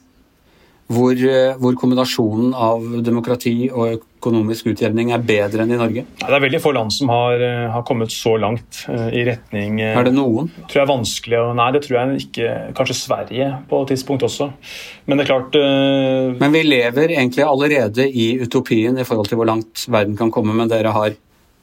hvor, 0.88 1.12
eh, 1.12 1.56
hvor, 1.60 1.74
kombinasjonen 1.76 2.54
av 2.56 2.84
demokrati 3.04 3.68
og 3.68 3.98
økonomisk 3.98 4.70
utjevning 4.72 5.10
er 5.12 5.24
bedre 5.24 5.64
enn 5.64 5.74
i 5.74 5.80
Norge? 5.80 6.04
Det 6.22 6.28
er 6.32 6.40
veldig 6.40 6.60
få 6.64 6.72
land 6.72 6.94
som 6.94 7.10
har, 7.12 7.36
eh, 7.44 7.66
har 7.74 7.84
kommet 7.84 8.12
så 8.14 8.38
langt 8.40 8.86
uh, 8.88 9.10
i 9.12 9.24
retning 9.28 9.82
uh, 9.82 9.98
Er 10.00 10.08
det 10.08 10.14
noen? 10.16 10.48
tror 10.64 10.80
jeg 10.80 10.86
er 10.86 10.90
vanskelig, 10.94 11.38
og 11.42 11.50
Nei, 11.58 11.68
det 11.76 11.82
tror 11.84 11.98
jeg 11.98 12.22
ikke. 12.24 12.54
Kanskje 12.78 12.96
Sverige 12.96 13.48
på 13.68 13.82
et 13.82 13.92
tidspunkt 13.92 14.24
også. 14.24 14.48
Men 15.06 15.20
det 15.20 15.26
er 15.26 15.32
klart 15.34 15.58
uh, 15.60 16.32
Men 16.40 16.56
vi 16.56 16.64
lever 16.64 17.12
egentlig 17.18 17.44
allerede 17.44 18.08
i 18.08 18.30
utopien 18.40 18.96
i 18.96 19.04
forhold 19.04 19.28
til 19.28 19.40
hvor 19.40 19.50
langt 19.50 19.84
verden 19.92 20.16
kan 20.16 20.32
komme, 20.32 20.56
men 20.56 20.72
dere 20.72 20.94
har 20.96 21.12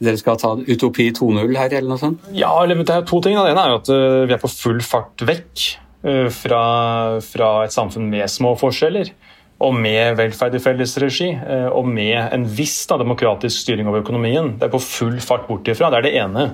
dere 0.05 0.19
skal 0.19 0.37
ta 0.37 0.51
utopi 0.59 1.07
2.0 1.15 1.55
her, 1.55 1.71
eller 1.71 1.87
noe 1.87 1.97
sånt? 1.97 2.29
Ja, 2.35 2.51
det 2.67 2.77
er 2.83 3.05
to 3.07 3.21
ting. 3.23 3.39
Det 3.39 3.55
ene 3.55 3.63
er 3.63 3.73
jo 3.73 3.79
at 3.79 3.91
vi 4.27 4.35
er 4.35 4.41
på 4.41 4.51
full 4.51 4.83
fart 4.83 5.23
vekk 5.23 5.63
fra, 6.29 6.63
fra, 7.25 7.49
et 7.65 7.73
samfunn 7.73 8.11
med 8.11 8.29
små 8.29 8.53
forskjeller 8.59 9.09
og 9.63 9.75
med 9.79 10.17
velferd 10.19 10.57
i 10.57 10.63
felles 10.63 10.95
regi, 10.99 11.29
eh, 11.31 11.67
og 11.71 11.87
med 11.87 12.17
en 12.35 12.47
viss 12.57 12.81
da, 12.89 12.99
demokratisk 12.99 13.63
styring 13.63 13.87
over 13.87 14.03
økonomien. 14.03 14.55
Det 14.59 14.67
er 14.67 14.73
på 14.73 14.83
full 14.83 15.21
fart 15.23 15.47
bort 15.47 15.69
ifra. 15.71 15.91
Det 15.91 16.01
er 16.01 16.07
det 16.09 16.17
ene. 16.19 16.49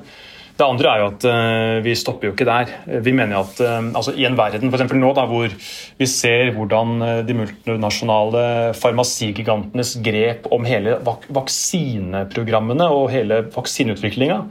Det 0.51 0.67
andre 0.67 0.89
er 0.91 1.00
jo 1.00 1.05
at 1.08 1.24
uh, 1.25 1.77
vi 1.81 1.93
stopper 1.98 2.27
jo 2.27 2.34
ikke 2.36 2.46
der. 2.46 2.70
Vi 3.01 3.13
mener 3.17 3.39
at 3.39 3.62
uh, 3.63 3.79
altså 3.98 4.12
I 4.13 4.27
en 4.27 4.36
verden 4.38 4.70
for 4.70 5.00
nå 5.00 5.10
da, 5.17 5.24
hvor 5.25 5.50
vi 5.98 6.08
ser 6.12 6.51
hvordan 6.53 7.24
de 7.25 7.38
multinasjonale 7.39 8.43
farmasigigantenes 8.77 9.96
grep 10.05 10.46
om 10.53 10.67
hele 10.67 11.00
vak 11.08 11.25
vaksineprogrammene 11.34 12.91
og 12.93 13.10
hele 13.15 13.41
vaksineutviklinga 13.55 14.43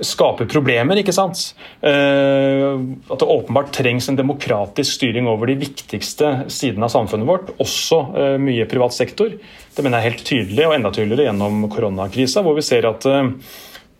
skaper 0.00 0.48
problemer. 0.48 0.96
ikke 0.96 1.14
sant? 1.14 1.54
Eh, 1.80 2.78
at 3.12 3.18
det 3.20 3.28
åpenbart 3.28 3.72
trengs 3.76 4.08
en 4.08 4.16
demokratisk 4.16 4.96
styring 4.96 5.28
over 5.28 5.50
de 5.50 5.58
viktigste 5.60 6.32
sidene 6.52 6.88
av 6.88 6.94
samfunnet 6.94 7.28
vårt, 7.28 7.52
også 7.62 8.00
eh, 8.16 8.38
mye 8.42 8.66
privat 8.70 8.96
sektor. 8.96 9.34
Det 9.72 9.84
mener 9.84 10.00
jeg 10.00 10.06
er 10.06 10.10
helt 10.10 10.24
tydelig, 10.28 10.64
og 10.66 10.76
enda 10.78 10.94
tydeligere 10.94 11.28
gjennom 11.28 11.68
koronakrisa, 11.72 12.44
hvor 12.44 12.56
vi 12.56 12.64
ser 12.66 12.88
at 12.88 13.06
eh, 13.10 13.34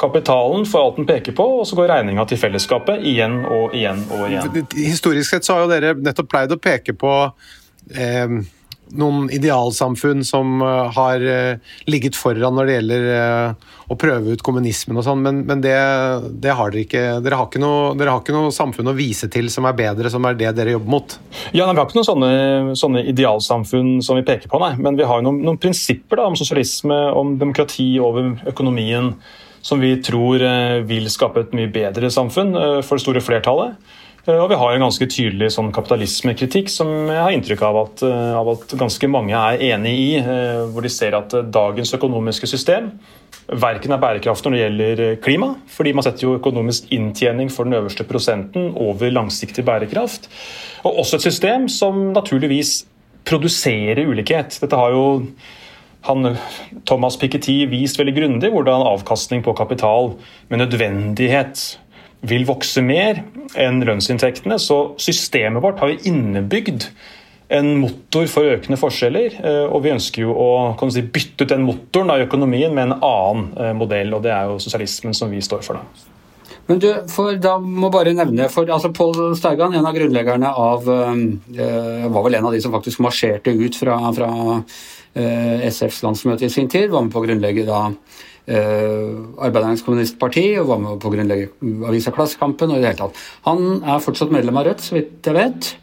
kapitalen 0.02 0.64
får 0.66 0.86
alt 0.86 1.02
den 1.02 1.10
peker 1.10 1.36
på, 1.36 1.46
og 1.60 1.68
så 1.68 1.78
går 1.78 1.92
regninga 1.92 2.24
til 2.30 2.40
fellesskapet 2.40 3.04
igjen 3.06 3.42
og 3.44 3.76
igjen 3.76 4.02
og 4.08 4.26
igjen. 4.30 4.64
Historisk 4.78 5.36
sett 5.36 5.46
så 5.46 5.58
har 5.58 5.66
jo 5.66 5.70
dere 5.70 5.94
nettopp 6.00 6.32
pleid 6.32 6.56
å 6.56 6.60
peke 6.62 6.96
på 6.96 7.14
eh 7.92 8.42
noen 8.98 9.28
idealsamfunn 9.32 10.24
som 10.24 10.62
eh, 10.62 10.90
har 10.96 11.24
eh, 11.26 11.74
ligget 11.90 12.16
foran 12.18 12.56
når 12.56 12.68
det 12.68 12.76
gjelder 12.76 13.06
eh, 13.16 13.68
å 13.92 13.96
prøve 13.98 14.34
ut 14.34 14.44
kommunismen 14.44 14.98
og 15.00 15.06
sånn, 15.06 15.22
men, 15.24 15.42
men 15.48 15.62
det, 15.64 15.74
det, 16.42 16.54
har 16.56 16.72
dere 16.72 16.84
ikke. 16.86 17.04
Dere 17.24 17.38
har 17.40 17.50
ikke, 17.50 17.62
noe, 17.62 17.92
dere 17.98 18.14
har 18.14 18.24
ikke 18.24 18.36
noe 18.36 18.52
samfunn 18.54 18.92
å 18.92 18.96
vise 18.96 19.28
til 19.32 19.50
som 19.52 19.68
er 19.68 19.76
bedre, 19.78 20.12
som 20.12 20.24
er 20.28 20.38
det 20.38 20.54
dere 20.56 20.76
jobber 20.76 20.94
mot? 20.96 21.16
Ja, 21.52 21.66
nei, 21.66 21.74
Vi 21.74 21.82
har 21.82 21.88
ikke 21.88 22.00
noen 22.00 22.10
sånne, 22.10 22.32
sånne, 22.78 23.04
idealsamfunn 23.12 23.94
som 24.04 24.20
vi 24.20 24.26
peker 24.28 24.52
på, 24.52 24.60
nei. 24.62 24.74
Men 24.82 24.98
vi 25.00 25.08
har 25.08 25.24
noen, 25.24 25.42
noen 25.44 25.60
prinsipper 25.62 26.20
da, 26.20 26.28
om 26.30 26.38
sosialisme, 26.38 26.98
om 27.16 27.36
demokrati 27.40 27.94
over 28.02 28.34
økonomien, 28.52 29.14
som 29.62 29.78
vi 29.78 29.94
tror 30.02 30.42
vil 30.88 31.04
skape 31.12 31.44
et 31.44 31.52
mye 31.54 31.70
bedre 31.70 32.08
samfunn 32.10 32.50
for 32.82 32.98
det 32.98 33.04
store 33.04 33.22
flertallet. 33.22 33.76
Eh, 34.22 34.38
og 34.38 34.52
vi 34.52 34.58
har 34.58 34.74
en 34.74 34.84
ganske 34.84 35.08
tydelig 35.10 35.50
sånn 35.56 35.72
kapitalismekritikk 35.74 36.70
som 36.70 36.90
jeg 37.10 37.18
har 37.18 37.34
inntrykk 37.34 37.64
av 37.66 37.78
at, 37.80 38.04
eh, 38.06 38.34
av 38.38 38.52
at, 38.54 38.76
ganske 38.78 39.08
mange 39.10 39.34
er 39.34 39.58
enig 39.74 39.94
i. 39.98 40.16
Eh, 40.18 40.66
hvor 40.70 40.82
de 40.82 40.88
ser 40.88 41.16
at 41.18 41.30
dagens 41.50 41.92
økonomiske 41.94 42.46
system 42.46 42.92
verken 43.48 43.92
er 43.92 43.98
bærekraftig 43.98 44.46
når 44.46 44.54
det 44.54 44.62
gjelder 44.62 45.16
klima, 45.20 45.56
fordi 45.66 45.92
man 45.92 46.04
setter 46.04 46.22
jo 46.22 46.38
økonomisk 46.38 46.86
inntjening 46.94 47.50
for 47.50 47.64
den 47.64 47.74
øverste 47.74 48.06
prosenten 48.06 48.72
over 48.76 49.10
langsiktig 49.10 49.64
bærekraft. 49.64 50.28
Og 50.84 51.02
også 51.02 51.16
et 51.16 51.26
system 51.26 51.68
som 51.68 52.12
naturligvis 52.12 52.86
produserer 53.24 54.06
ulikhet. 54.06 54.60
Dette 54.60 54.76
har 54.76 54.90
jo 54.90 55.26
han, 56.02 56.36
Thomas 56.86 57.16
Piketty 57.16 57.66
vist 57.70 57.98
veldig 57.98 58.14
grundig 58.14 58.50
hvordan 58.50 58.86
avkastning 58.86 59.42
på 59.42 59.54
kapital 59.54 60.16
med 60.48 60.58
nødvendighet 60.58 61.78
vil 62.22 62.46
vokse 62.46 62.82
mer 62.84 63.24
enn 63.58 63.82
lønnsinntektene. 63.86 64.58
Så 64.62 64.94
systemet 65.02 65.62
vårt 65.64 65.82
har 65.82 65.92
jo 65.92 66.00
innebygd 66.12 66.88
en 67.52 67.74
motor 67.82 68.28
for 68.32 68.48
økende 68.54 68.78
forskjeller. 68.80 69.36
Eh, 69.42 69.66
og 69.66 69.82
vi 69.84 69.92
ønsker 69.92 70.24
jo 70.24 70.32
å 70.32 70.88
si, 70.92 71.04
bytte 71.04 71.44
ut 71.44 71.52
den 71.52 71.66
motoren 71.66 72.14
av 72.14 72.24
økonomien 72.24 72.72
med 72.74 72.88
en 72.88 72.96
annen 72.98 73.52
eh, 73.58 73.74
modell, 73.76 74.14
og 74.16 74.24
det 74.24 74.32
er 74.34 74.48
jo 74.48 74.62
sosialismen 74.62 75.16
som 75.16 75.32
vi 75.32 75.42
står 75.44 75.66
for. 75.66 75.80
da. 75.80 76.08
Men 76.68 76.78
du, 76.78 76.88
for 77.10 77.36
da 77.42 77.56
må 77.58 77.90
bare 77.92 78.14
nevne 78.14 78.46
for 78.52 78.70
altså 78.70 78.92
Pål 78.94 79.34
Steigan, 79.36 79.74
en 79.74 79.88
av 79.88 79.96
grunnleggerne 79.96 80.46
av 80.46 80.86
øh, 80.86 81.22
Var 82.14 82.26
vel 82.26 82.36
en 82.38 82.46
av 82.46 82.54
de 82.54 82.60
som 82.62 82.74
faktisk 82.74 83.02
marsjerte 83.02 83.50
ut 83.50 83.76
fra, 83.76 83.96
fra 84.14 84.30
øh, 84.62 85.64
SFs 85.66 86.04
landsmøte 86.06 86.46
i 86.46 86.52
sin 86.54 86.70
tid. 86.70 86.92
Var 86.92 87.02
med 87.02 87.12
på 87.12 87.20
å 87.20 87.26
grunnlegge 87.26 87.66
da 87.66 87.88
Arbeidernes 88.48 89.84
Kommunistparti 89.86 90.48
og 90.58 90.66
var 90.72 90.80
med 90.82 90.98
på 91.02 91.10
å 91.10 91.14
grunnlegge 91.14 91.86
avisa 91.86 92.10
Klassekampen. 92.14 92.72
og 92.72 92.80
i 92.80 92.82
det 92.82 92.90
hele 92.90 92.98
tatt. 93.04 93.20
Han 93.46 93.82
er 93.84 94.02
fortsatt 94.02 94.34
medlem 94.34 94.58
av 94.58 94.66
Rødt, 94.66 94.82
så 94.82 94.96
vidt 94.96 95.30
jeg 95.30 95.36
vet, 95.36 95.76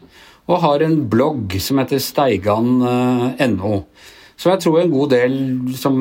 og 0.50 0.60
har 0.64 0.84
en 0.84 1.08
blogg 1.08 1.56
som 1.62 1.80
heter 1.80 2.02
steigan.no. 2.02 3.74
Eh, 3.80 4.06
som 4.40 4.52
jeg 4.52 4.62
tror 4.64 4.80
en 4.80 4.92
god 4.92 5.10
del 5.12 5.34
som 5.76 5.98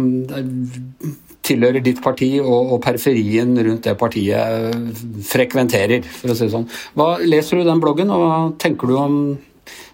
tilhører 1.50 1.84
ditt 1.84 2.02
parti 2.04 2.34
og, 2.42 2.76
og 2.76 2.82
periferien 2.84 3.52
rundt 3.66 3.88
det 3.88 3.96
partiet 4.00 4.70
eh, 4.70 5.04
frekventerer, 5.30 6.06
for 6.06 6.34
å 6.34 6.38
si 6.38 6.48
det 6.48 6.54
sånn. 6.54 6.68
Hva 6.98 7.12
Leser 7.24 7.60
du 7.60 7.68
den 7.68 7.82
bloggen, 7.84 8.12
og 8.14 8.24
hva 8.24 8.40
tenker 8.62 8.90
du 8.90 8.98
om 9.00 9.16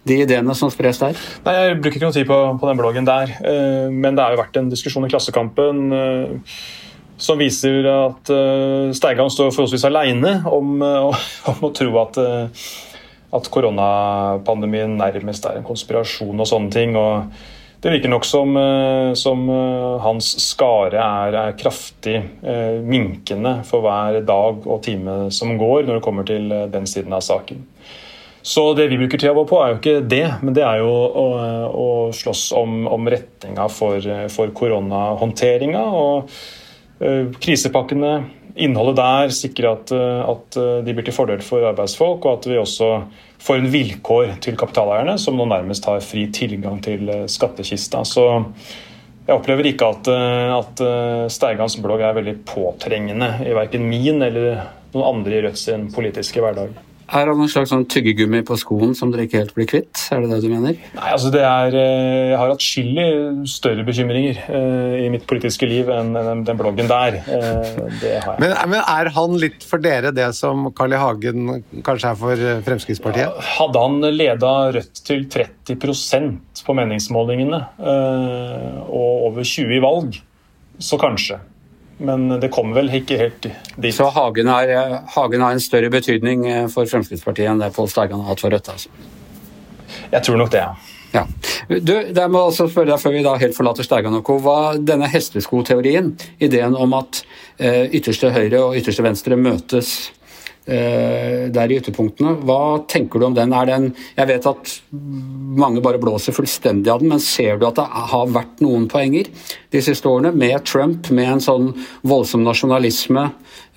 de 0.06 0.22
ideene 0.22 0.56
som 0.58 0.72
spres 0.74 1.00
der? 1.02 1.18
Nei, 1.46 1.54
Jeg 1.58 1.78
bruker 1.82 1.98
ikke 1.98 2.08
noe 2.08 2.16
tid 2.16 2.28
på, 2.30 2.40
på 2.62 2.70
den 2.70 2.82
bloggen 2.82 3.08
der. 3.08 3.32
Uh, 3.42 3.88
men 3.90 4.14
det 4.14 4.26
har 4.26 4.36
jo 4.36 4.42
vært 4.44 4.60
en 4.62 4.72
diskusjon 4.72 5.08
i 5.08 5.12
Klassekampen 5.12 5.86
uh, 5.94 6.58
som 7.18 7.40
viser 7.42 7.88
at 7.90 8.30
uh, 8.34 8.94
Steigan 8.96 9.32
står 9.34 9.54
forholdsvis 9.56 9.88
alene 9.90 10.38
om, 10.52 10.78
om, 11.52 11.66
å 11.66 11.74
tro 11.74 11.90
at, 12.04 12.22
at 13.40 13.52
koronapandemien 13.52 14.98
nærmest 15.00 15.50
er 15.50 15.60
en 15.60 15.68
konspirasjon 15.68 16.38
og 16.38 16.50
sånne 16.54 16.74
ting. 16.76 16.98
og 17.00 17.32
det 17.86 17.92
virker 17.94 18.10
nok 18.10 18.24
som, 18.26 18.56
som 19.14 19.44
hans 20.02 20.32
skare 20.42 20.98
er, 20.98 21.36
er 21.38 21.58
kraftig 21.60 22.16
minkende 22.82 23.60
for 23.68 23.86
hver 23.86 24.24
dag 24.26 24.64
og 24.66 24.80
time 24.88 25.28
som 25.30 25.52
går, 25.60 25.84
når 25.86 26.00
det 26.00 26.06
kommer 26.08 26.26
til 26.26 26.50
den 26.74 26.90
siden 26.90 27.14
av 27.14 27.22
saken. 27.22 27.62
Så 28.46 28.74
det 28.78 28.88
vi 28.88 28.98
bruker 28.98 29.18
tida 29.18 29.34
vår 29.34 29.46
på, 29.50 29.58
er 29.58 29.72
jo 29.72 29.78
ikke 29.80 30.02
det, 30.06 30.26
men 30.46 30.54
det 30.54 30.62
er 30.62 30.84
jo 30.84 30.90
å, 30.94 31.24
å 31.66 31.88
slåss 32.14 32.52
om, 32.54 32.84
om 32.94 33.10
retninga 33.10 33.66
for, 33.74 34.06
for 34.30 34.54
koronahåndteringa. 34.54 35.82
Og 35.82 36.30
uh, 37.02 37.34
krisepakkene, 37.42 38.14
innholdet 38.54 39.00
der, 39.02 39.34
sikrer 39.34 39.72
at, 39.72 39.96
at, 40.30 40.60
de 40.86 40.94
blir 40.94 41.10
til 41.10 41.18
fordel 41.18 41.42
for 41.42 41.66
arbeidsfolk, 41.72 42.22
og 42.22 42.38
at 42.38 42.48
vi 42.52 42.62
også 42.62 42.92
får 43.42 43.64
en 43.64 43.72
vilkår 43.74 44.38
til 44.46 44.62
kapitaleierne 44.62 45.18
som 45.20 45.42
nå 45.42 45.50
nærmest 45.50 45.90
har 45.90 46.06
fri 46.06 46.30
tilgang 46.30 46.78
til 46.86 47.10
skattkista. 47.26 48.06
Så 48.06 48.30
jeg 49.26 49.34
opplever 49.34 49.74
ikke 49.74 49.90
at, 49.90 50.16
at 50.62 50.90
Steigans 51.34 51.82
blogg 51.82 52.06
er 52.06 52.14
veldig 52.22 52.44
påtrengende 52.46 53.40
i 53.42 53.58
verken 53.58 53.90
min 53.90 54.22
eller 54.22 54.68
noen 54.94 55.16
andre 55.16 55.42
i 55.42 55.48
Rødt 55.50 55.66
sin 55.66 55.90
politiske 55.98 56.46
hverdag. 56.46 56.78
Er 57.06 57.30
han 57.30 57.42
en 57.42 57.50
slags 57.52 57.70
sånn 57.70 57.84
tyggegummi 57.92 58.40
på 58.48 58.56
skoen 58.58 58.96
som 58.98 59.12
dere 59.14 59.28
ikke 59.28 59.44
helt 59.44 59.54
blir 59.54 59.68
kvitt? 59.70 60.08
Er 60.14 60.24
det 60.24 60.32
det 60.32 60.40
du 60.42 60.50
mener? 60.50 60.80
Nei, 60.98 61.10
altså 61.12 61.30
det 61.34 61.44
er, 61.46 61.78
eh, 61.78 62.32
Jeg 62.32 62.40
har 62.42 62.54
atskillig 62.54 63.08
større 63.52 63.86
bekymringer 63.86 64.40
uh, 64.50 64.96
i 64.98 65.10
mitt 65.14 65.28
politiske 65.30 65.70
liv 65.70 65.92
enn 65.94 66.16
den 66.16 66.58
bloggen 66.58 66.90
der. 66.90 67.20
Uh, 67.28 67.92
det 68.02 68.16
har 68.24 68.34
jeg. 68.34 68.42
Men, 68.42 68.56
men, 68.74 68.82
er 68.82 69.12
han 69.14 69.38
litt 69.42 69.66
for 69.68 69.84
dere 69.84 70.14
det 70.16 70.32
som 70.38 70.72
Carl 70.76 70.98
I. 70.98 71.02
Hagen 71.06 71.50
kanskje 71.86 72.10
er 72.10 72.18
for 72.18 72.46
Fremskrittspartiet? 72.66 73.30
Ja, 73.30 73.50
hadde 73.60 73.82
han 73.84 74.00
leda 74.16 74.54
Rødt 74.74 75.02
til 75.06 75.28
30% 75.30 76.64
på 76.66 76.76
meningsmålingene 76.80 77.60
uh, 77.78 78.80
og 78.90 79.28
over 79.30 79.46
20 79.46 79.76
i 79.78 79.84
valg, 79.84 80.18
så 80.82 80.98
kanskje. 80.98 81.38
Men 81.98 82.28
det 82.42 82.50
kommer 82.52 82.82
vel 82.82 82.92
ikke 82.98 83.18
helt 83.20 83.46
dit. 83.46 83.94
Så 83.96 84.10
Hagen 84.12 84.50
har, 84.52 84.72
Hagen 85.16 85.46
har 85.46 85.56
en 85.56 85.64
større 85.64 85.92
betydning 85.94 86.44
eh, 86.50 86.66
for 86.72 86.90
Fremskrittspartiet 86.92 87.48
enn 87.52 87.62
det 87.64 87.72
Pål 87.76 87.88
Steigan 87.92 88.24
har 88.24 88.34
hatt 88.34 88.44
for 88.44 88.52
Rødt? 88.52 88.74
altså? 88.74 88.92
Jeg 90.12 90.24
tror 90.28 90.42
nok 90.42 90.52
det, 90.52 90.66
ja. 90.66 90.76
Ja. 91.16 91.24
Du, 91.70 91.94
jeg 91.96 92.28
må 92.32 92.42
også 92.50 92.66
spørre 92.68 92.90
deg 92.90 93.00
Før 93.00 93.14
vi 93.16 93.22
da 93.24 93.38
helt 93.40 93.56
forlater 93.56 93.88
Steigan 93.88 94.18
og 94.18 94.26
co. 94.28 94.36
Hva 94.44 94.76
denne 94.76 95.08
hesteskoteorien, 95.08 96.12
ideen 96.44 96.76
om 96.76 96.98
at 97.00 97.22
eh, 97.56 97.86
ytterste 97.96 98.34
høyre 98.36 98.66
og 98.66 98.80
ytterste 98.82 99.06
venstre 99.06 99.40
møtes 99.40 99.96
Eh, 100.00 100.25
der 100.66 101.72
i 101.72 101.78
ytterpunktene. 101.78 102.32
Hva 102.42 102.86
tenker 102.90 103.22
du 103.22 103.28
om 103.28 103.36
den? 103.38 103.54
den? 103.70 103.92
Jeg 104.18 104.30
vet 104.32 104.48
at 104.50 104.72
mange 104.92 105.84
bare 105.86 106.02
blåser 106.02 106.34
fullstendig 106.34 106.90
av 106.90 107.04
den, 107.04 107.12
men 107.14 107.22
ser 107.22 107.60
du 107.62 107.68
at 107.68 107.78
det 107.78 107.86
har 107.86 108.34
vært 108.34 108.64
noen 108.66 108.88
poenger 108.90 109.30
de 109.76 109.84
siste 109.86 110.10
årene 110.10 110.34
med 110.34 110.58
Trump, 110.66 111.12
med 111.14 111.36
en 111.36 111.44
sånn 111.44 111.70
voldsom 112.08 112.44
nasjonalisme 112.46 113.28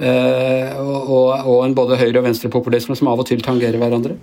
eh, 0.01 0.75
og 0.79 1.61
en 1.65 1.77
både 1.77 2.01
høyre- 2.01 2.23
og 2.23 2.29
venstrepopulisme 2.31 2.97
som 2.99 3.13
av 3.13 3.21
og 3.25 3.29
til 3.29 3.45
tangerer 3.45 3.81
hverandre? 3.81 4.17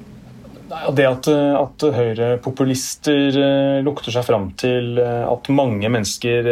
Det 0.95 1.05
at, 1.07 1.27
at 1.31 1.83
høyrepopulister 1.95 3.37
uh, 3.39 3.83
lukter 3.85 4.11
seg 4.13 4.25
fram 4.27 4.49
til 4.59 4.99
uh, 4.99 5.25
at 5.31 5.49
mange 5.53 5.91
mennesker 5.91 6.49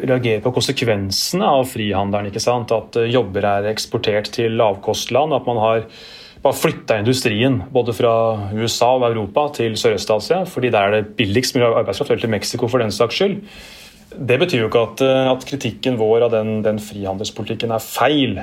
reagerer 0.00 0.42
på 0.44 0.52
konsekvensene 0.56 1.46
av 1.46 1.68
frihandelen. 1.70 2.30
ikke 2.30 2.42
sant? 2.42 2.72
At 2.74 2.98
jobber 3.10 3.46
er 3.46 3.70
eksportert 3.70 4.32
til 4.34 4.56
lavkostland. 4.58 5.36
At 5.36 5.46
man 5.48 5.60
har 5.62 5.84
bare 6.42 6.56
flytta 6.56 6.98
industrien 7.00 7.60
både 7.72 7.92
fra 7.96 8.12
USA 8.56 8.94
og 8.96 9.10
Europa 9.10 9.46
til 9.60 9.76
Sørøst-Asia, 9.76 10.44
fordi 10.48 10.70
der 10.72 10.88
er 10.88 10.96
det 10.96 11.14
billigst 11.18 11.54
mulig 11.56 11.68
arbeidskraft, 11.68 12.14
eller 12.14 12.24
til 12.24 12.32
Mexico 12.32 12.68
for 12.70 12.80
den 12.80 12.94
saks 12.94 13.20
skyld. 13.20 13.36
Det 14.10 14.38
betyr 14.40 14.64
jo 14.64 14.70
ikke 14.70 14.86
at, 14.88 15.02
at 15.36 15.44
kritikken 15.46 15.98
vår 16.00 16.26
av 16.26 16.32
den, 16.34 16.62
den 16.66 16.80
frihandelspolitikken 16.82 17.74
er 17.76 17.84
feil. 17.84 18.40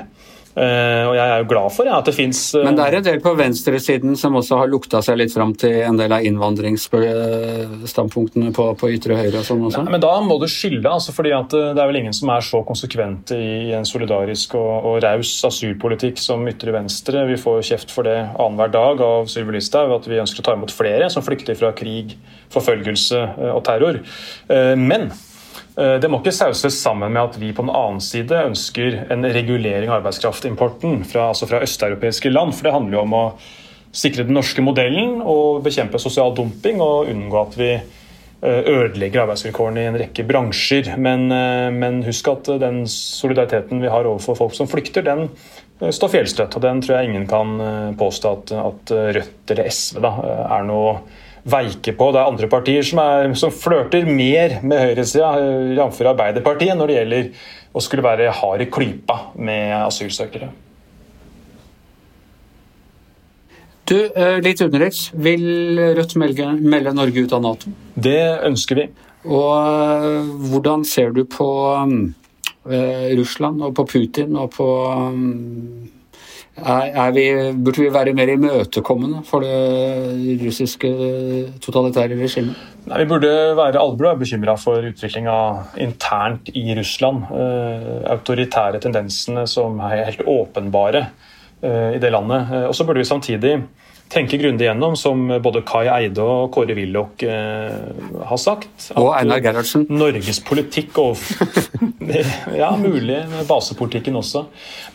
Eh, 0.58 1.04
og 1.06 1.12
jeg 1.14 1.22
er 1.22 1.38
jo 1.38 1.44
glad 1.52 1.70
for 1.70 1.86
ja, 1.86 2.00
at 2.00 2.06
det 2.08 2.16
fins 2.16 2.54
eh, 2.56 2.64
Men 2.66 2.74
det 2.74 2.82
er 2.88 2.94
en 2.98 3.04
del 3.06 3.20
på 3.22 3.30
venstresiden 3.38 4.16
som 4.18 4.34
også 4.40 4.56
har 4.58 4.66
lukta 4.70 4.98
seg 5.04 5.18
litt 5.20 5.30
fram 5.30 5.52
til 5.58 5.82
en 5.86 5.96
del 6.00 6.12
av 6.16 6.22
innvandringsstandpunktene 6.26 8.50
på, 8.56 8.64
på 8.80 8.90
ytre 8.96 9.14
høyre 9.20 9.38
og 9.38 9.44
sånn 9.46 9.66
også? 9.68 9.82
Nei, 9.84 9.92
men 9.94 10.02
da 10.02 10.14
må 10.24 10.34
du 10.42 10.48
skylde, 10.50 10.90
altså, 10.90 11.10
fordi 11.14 11.30
eh, 11.36 11.44
det 11.52 11.78
er 11.78 11.88
vel 11.92 12.00
ingen 12.00 12.16
som 12.16 12.28
er 12.34 12.42
så 12.42 12.58
konsekvente 12.66 13.34
i 13.38 13.70
en 13.78 13.86
solidarisk 13.86 14.54
og, 14.58 14.74
og 14.90 14.98
raus 15.04 15.44
asylpolitikk 15.46 16.18
som 16.22 16.48
ytre 16.50 16.72
venstre. 16.74 17.26
Vi 17.30 17.36
får 17.38 17.62
kjeft 17.70 17.90
for 17.94 18.02
det 18.08 18.18
annenhver 18.32 18.70
dag 18.74 19.00
av 19.04 19.26
Sylvi 19.30 19.52
Listhaug, 19.58 19.90
at 19.94 20.08
vi 20.10 20.22
ønsker 20.24 20.40
å 20.42 20.46
ta 20.48 20.54
imot 20.58 20.72
flere 20.74 21.06
som 21.12 21.22
flykter 21.26 21.54
fra 21.60 21.70
krig, 21.76 22.08
forfølgelse 22.50 23.18
og 23.52 23.62
terror. 23.66 23.96
Men 24.80 25.10
det 25.78 26.08
må 26.10 26.18
ikke 26.18 26.34
sauses 26.34 26.74
sammen 26.82 27.12
med 27.14 27.20
at 27.22 27.36
vi 27.38 27.52
på 27.54 27.62
den 27.62 27.70
annen 27.70 28.00
side 28.02 28.34
ønsker 28.48 28.96
en 29.14 29.22
regulering 29.22 29.86
av 29.92 30.00
arbeidskraftimporten 30.00 31.04
fra, 31.06 31.28
altså 31.30 31.46
fra 31.46 31.60
østeuropeiske 31.62 32.32
land. 32.32 32.56
For 32.56 32.66
det 32.66 32.74
handler 32.74 32.98
jo 32.98 33.04
om 33.04 33.14
å 33.14 33.22
sikre 33.94 34.26
den 34.26 34.36
norske 34.36 34.62
modellen 34.64 35.20
og 35.22 35.62
bekjempe 35.66 36.00
sosial 36.02 36.34
dumping 36.36 36.82
og 36.84 37.12
unngå 37.12 37.38
at 37.40 37.56
vi 37.58 37.70
eh, 37.76 38.60
ødelegger 38.68 39.24
arbeidsvilkårene 39.24 39.84
i 39.84 39.88
en 39.92 40.00
rekke 40.02 40.26
bransjer. 40.28 40.92
Men, 41.00 41.28
eh, 41.34 41.68
men, 41.74 42.02
husk 42.06 42.28
at 42.32 42.50
den 42.62 42.82
solidariteten 42.90 43.82
vi 43.84 43.92
har 43.92 44.08
overfor 44.08 44.38
folk 44.42 44.58
som 44.58 44.70
flykter, 44.70 45.06
den 45.06 45.28
står 45.94 46.10
fjellstøtt. 46.16 46.58
Og 46.58 46.64
den 46.64 46.82
tror 46.82 46.98
jeg 46.98 47.12
ingen 47.12 47.30
kan 47.30 47.54
påstå 47.98 48.34
at, 48.34 48.52
at 48.58 48.94
Rødt 49.18 49.54
eller 49.54 49.70
SV 49.70 50.02
da, 50.02 50.14
er 50.58 50.66
noe 50.66 50.96
veike 51.44 51.94
på. 51.96 52.10
Det 52.12 52.20
er 52.20 52.30
andre 52.30 52.48
partier 52.50 52.86
som, 52.86 53.00
er, 53.02 53.34
som 53.38 53.52
flørter 53.54 54.08
mer 54.08 54.58
med 54.62 54.82
høyresida, 54.82 55.32
jf. 55.78 56.00
Arbeiderpartiet, 56.12 56.76
når 56.78 56.90
det 56.90 56.96
gjelder 56.98 57.28
å 57.72 57.82
skulle 57.84 58.06
være 58.06 58.32
hard 58.38 58.64
i 58.64 58.70
klypa 58.72 59.18
med 59.36 59.74
asylsøkere. 59.82 60.50
Du, 63.88 63.96
eh, 64.04 64.38
litt 64.44 64.60
utenriks. 64.60 65.08
Vil 65.16 65.78
Rødt 65.96 66.16
melde, 66.20 66.50
melde 66.60 66.92
Norge 66.96 67.24
ut 67.24 67.32
av 67.32 67.44
Nato? 67.44 67.72
Det 67.94 68.20
ønsker 68.44 68.82
vi. 68.82 68.88
Og 69.28 69.52
eh, 69.56 70.32
hvordan 70.50 70.84
ser 70.88 71.14
du 71.16 71.24
på 71.24 71.50
Russland 72.68 73.62
og 73.64 73.70
på 73.78 73.84
Putin 73.88 74.34
og 74.36 74.50
på 74.52 74.66
er, 76.64 77.12
vi, 77.14 77.24
Burde 77.64 77.84
vi 77.84 77.92
være 77.94 78.14
mer 78.16 78.32
imøtekommende 78.32 79.22
for 79.28 79.44
det 79.44 80.38
russiske 80.42 80.90
totalitære 81.64 82.18
regimet? 82.18 82.58
Nei, 82.88 83.02
vi 83.02 83.08
burde 83.10 83.32
være, 83.58 83.78
Alle 83.78 83.96
burde 83.98 84.18
bekymra 84.22 84.56
for 84.60 84.84
utviklinga 84.90 85.38
internt 85.84 86.50
i 86.54 86.66
Russland. 86.78 87.28
Uh, 87.30 88.04
autoritære 88.14 88.80
tendensene 88.82 89.46
som 89.50 89.78
er 89.84 90.06
helt 90.08 90.24
åpenbare 90.26 91.06
uh, 91.62 91.90
i 91.94 92.00
det 92.02 92.12
landet. 92.14 92.48
Uh, 92.52 92.64
og 92.70 92.74
så 92.74 92.86
burde 92.88 93.04
vi 93.04 93.08
samtidig 93.08 93.58
tenke 94.12 94.38
grundig 94.40 94.66
gjennom, 94.66 94.96
som 94.96 95.26
både 95.42 95.62
Kai 95.68 95.86
Eide 95.92 96.24
og 96.24 96.50
Kåre 96.54 96.76
Willoch 96.76 97.22
eh, 97.26 97.74
har 98.30 98.40
sagt. 98.40 98.90
og 98.96 99.12
Einar 99.16 99.42
Gerhardsen. 99.44 99.86
Norges 99.90 100.40
politikk 100.46 100.98
og 101.02 101.18
Ja, 102.56 102.70
mulig 102.80 103.18
basepolitikken 103.48 104.16
også. 104.16 104.46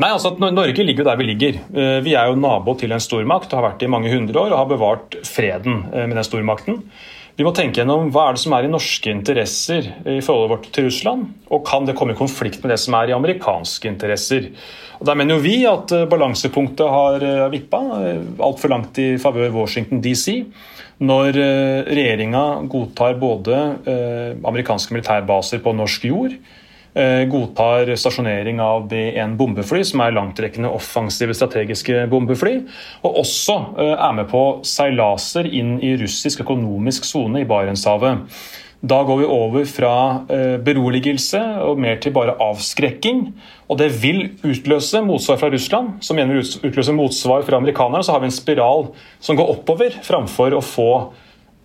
Nei, 0.01 0.09
altså 0.09 0.33
at 0.33 0.41
Norge 0.41 0.85
ligger 0.85 1.03
jo 1.03 1.09
der 1.11 1.19
vi 1.19 1.29
ligger. 1.29 1.59
Eh, 1.73 1.97
vi 2.05 2.15
er 2.17 2.31
jo 2.31 2.39
nabo 2.39 2.77
til 2.79 2.95
en 2.95 3.03
stormakt 3.03 3.53
og 3.53 3.61
har 3.61 3.69
vært 3.69 3.83
det 3.83 3.89
i 3.89 3.93
mange 3.93 4.13
hundre 4.13 4.45
år 4.45 4.53
og 4.53 4.63
har 4.63 4.71
bevart 4.71 5.19
freden 5.27 5.83
eh, 5.91 6.07
med 6.07 6.17
den 6.17 6.27
stormakten. 6.27 6.81
Vi 7.33 7.45
må 7.45 7.49
tenke 7.57 7.81
gjennom 7.81 8.11
hva 8.13 8.27
er 8.29 8.35
det 8.35 8.43
som 8.43 8.53
er 8.53 8.67
i 8.67 8.69
norske 8.69 9.09
interesser 9.09 9.87
i 10.05 10.19
forholdet 10.21 10.51
vårt 10.51 10.67
til 10.75 10.85
Russland, 10.85 11.31
og 11.49 11.63
kan 11.65 11.87
det 11.87 11.95
komme 11.97 12.13
i 12.13 12.19
konflikt 12.19 12.61
med 12.61 12.69
det 12.69 12.77
som 12.81 12.93
er 12.99 13.09
i 13.09 13.15
amerikanske 13.15 13.89
interesser. 13.89 14.51
Og 14.99 15.07
Der 15.09 15.17
mener 15.19 15.35
jo 15.35 15.43
vi 15.43 15.55
at 15.67 15.91
eh, 15.91 16.05
balansepunktet 16.07 16.87
har 16.87 17.25
eh, 17.27 17.47
vippa 17.51 17.81
eh, 17.97 18.21
altfor 18.39 18.71
langt 18.71 18.99
i 19.01 19.02
favør 19.21 19.53
Washington 19.55 20.01
DC. 20.03 20.43
Når 21.03 21.35
regjeringa 21.89 22.43
godtar 22.71 23.17
både 23.19 23.57
amerikanske 24.45 24.93
militærbaser 24.93 25.59
på 25.63 25.73
norsk 25.75 26.05
jord, 26.07 26.35
godtar 27.33 27.89
stasjonering 27.97 28.61
av 28.63 28.85
B-1 28.91 29.33
bombefly, 29.35 29.81
som 29.89 30.03
er 30.05 30.13
langtrekkende 30.15 30.69
offensive 30.71 31.35
strategiske 31.35 32.05
bombefly, 32.11 32.53
og 33.01 33.19
også 33.25 33.57
er 33.97 34.15
med 34.15 34.29
på 34.31 34.43
seilaser 34.69 35.49
inn 35.49 35.79
i 35.83 35.95
russisk 35.99 36.45
økonomisk 36.45 37.09
sone 37.09 37.41
i 37.41 37.49
Barentshavet. 37.49 38.29
Da 38.83 38.97
går 39.07 39.21
vi 39.21 39.27
over 39.31 39.67
fra 39.69 39.95
eh, 40.27 40.57
beroligelse 40.59 41.39
og 41.63 41.79
mer 41.79 42.01
til 42.03 42.11
bare 42.15 42.35
avskrekking. 42.43 43.29
Og 43.73 43.79
det 43.81 43.89
vil 43.97 44.27
utløse 44.45 44.99
motsvar 45.01 45.39
fra 45.41 45.49
Russland, 45.49 45.95
som 46.05 46.19
igjen 46.19 46.35
vil 46.35 46.69
utløse 46.69 46.93
motsvar 46.93 47.41
fra 47.47 47.57
amerikanerne. 47.57 48.05
Så 48.05 48.13
har 48.13 48.21
vi 48.21 48.29
en 48.29 48.35
spiral 48.35 48.91
som 49.17 49.39
går 49.39 49.49
oppover, 49.55 49.95
framfor 50.05 50.53
å 50.53 50.59
få 50.61 50.89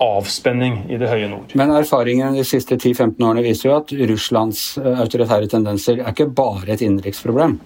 avspenning 0.01 0.87
i 0.89 0.97
det 0.97 1.11
høye 1.11 1.29
nord. 1.29 1.53
Men 1.59 1.75
erfaringen 1.75 2.39
de 2.39 2.47
siste 2.49 2.79
10-15 2.79 3.19
årene 3.19 3.45
viser 3.45 3.69
jo 3.69 3.75
at 3.77 3.93
Russlands 4.09 4.63
eh, 4.81 5.03
autoritære 5.03 5.51
tendenser 5.53 6.01
er 6.01 6.15
ikke 6.15 6.31
bare 6.33 6.73
et 6.73 6.87
innenriksproblem. 6.87 7.59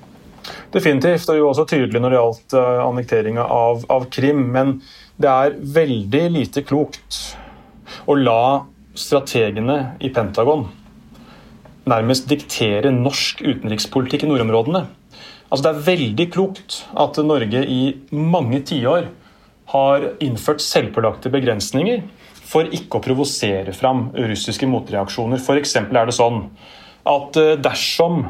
Definitivt, 0.74 1.28
og 1.30 1.38
jo 1.38 1.48
også 1.52 1.68
tydelig 1.70 2.02
når 2.02 2.10
det 2.10 2.18
gjaldt 2.18 2.54
uh, 2.58 2.82
annekteringa 2.88 3.46
av, 3.46 3.84
av 3.94 4.08
Krim. 4.10 4.42
Men 4.50 4.80
det 5.22 5.30
er 5.30 5.58
veldig 5.76 6.24
lite 6.34 6.64
klokt 6.66 7.20
å 8.10 8.18
la 8.18 8.64
strategene 8.98 10.00
i 10.02 10.10
Pentagon 10.10 10.66
nærmest 11.88 12.28
diktere 12.30 12.92
norsk 12.94 13.42
utenrikspolitikk 13.42 14.26
i 14.26 14.30
nordområdene. 14.30 14.84
Altså 15.52 15.62
Det 15.66 15.72
er 15.72 15.86
veldig 15.86 16.26
klokt 16.32 16.78
at 16.96 17.18
Norge 17.26 17.64
i 17.68 17.82
mange 18.10 18.62
tiår 18.64 19.10
har 19.72 20.06
innført 20.24 20.64
selvpålagte 20.64 21.32
begrensninger 21.32 22.04
for 22.52 22.68
ikke 22.68 22.98
å 22.98 23.04
provosere 23.04 23.74
fram 23.76 24.10
russiske 24.16 24.68
motreaksjoner. 24.68 25.40
F.eks. 25.40 25.76
er 25.80 26.08
det 26.08 26.16
sånn 26.16 26.44
at 27.08 27.38
eh, 27.40 27.56
dersom 27.60 28.26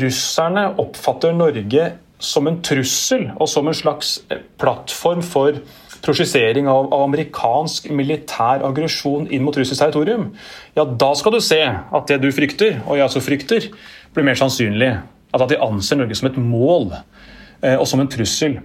russerne 0.00 0.68
oppfatter 0.78 1.34
Norge 1.34 1.86
som 2.20 2.46
en 2.46 2.60
trussel 2.62 3.30
og 3.36 3.48
som 3.50 3.68
en 3.68 3.76
slags 3.76 4.18
plattform 4.60 5.22
for 5.24 5.58
prosjisering 6.04 6.68
av, 6.70 6.90
amerikansk 6.96 7.90
militær 7.94 8.64
aggresjon 8.66 9.28
inn 9.30 9.44
mot 9.44 9.56
russisk 9.56 9.80
territorium, 9.82 10.30
ja, 10.76 10.84
da 10.84 11.10
skal 11.18 11.36
du 11.36 11.40
se 11.44 11.60
at 11.68 12.10
det 12.10 12.20
du 12.22 12.30
frykter, 12.34 12.80
og 12.86 12.98
jeg 12.98 13.08
også 13.08 13.24
frykter, 13.24 13.70
blir 14.14 14.26
mer 14.26 14.38
sannsynlig. 14.40 14.94
At, 15.30 15.46
de 15.46 15.60
anser 15.62 16.00
Norge 16.00 16.16
som 16.18 16.26
et 16.26 16.38
mål 16.42 16.88
eh, 16.96 17.76
og 17.76 17.86
som 17.86 18.02
en 18.02 18.10
trussel. 18.10 18.58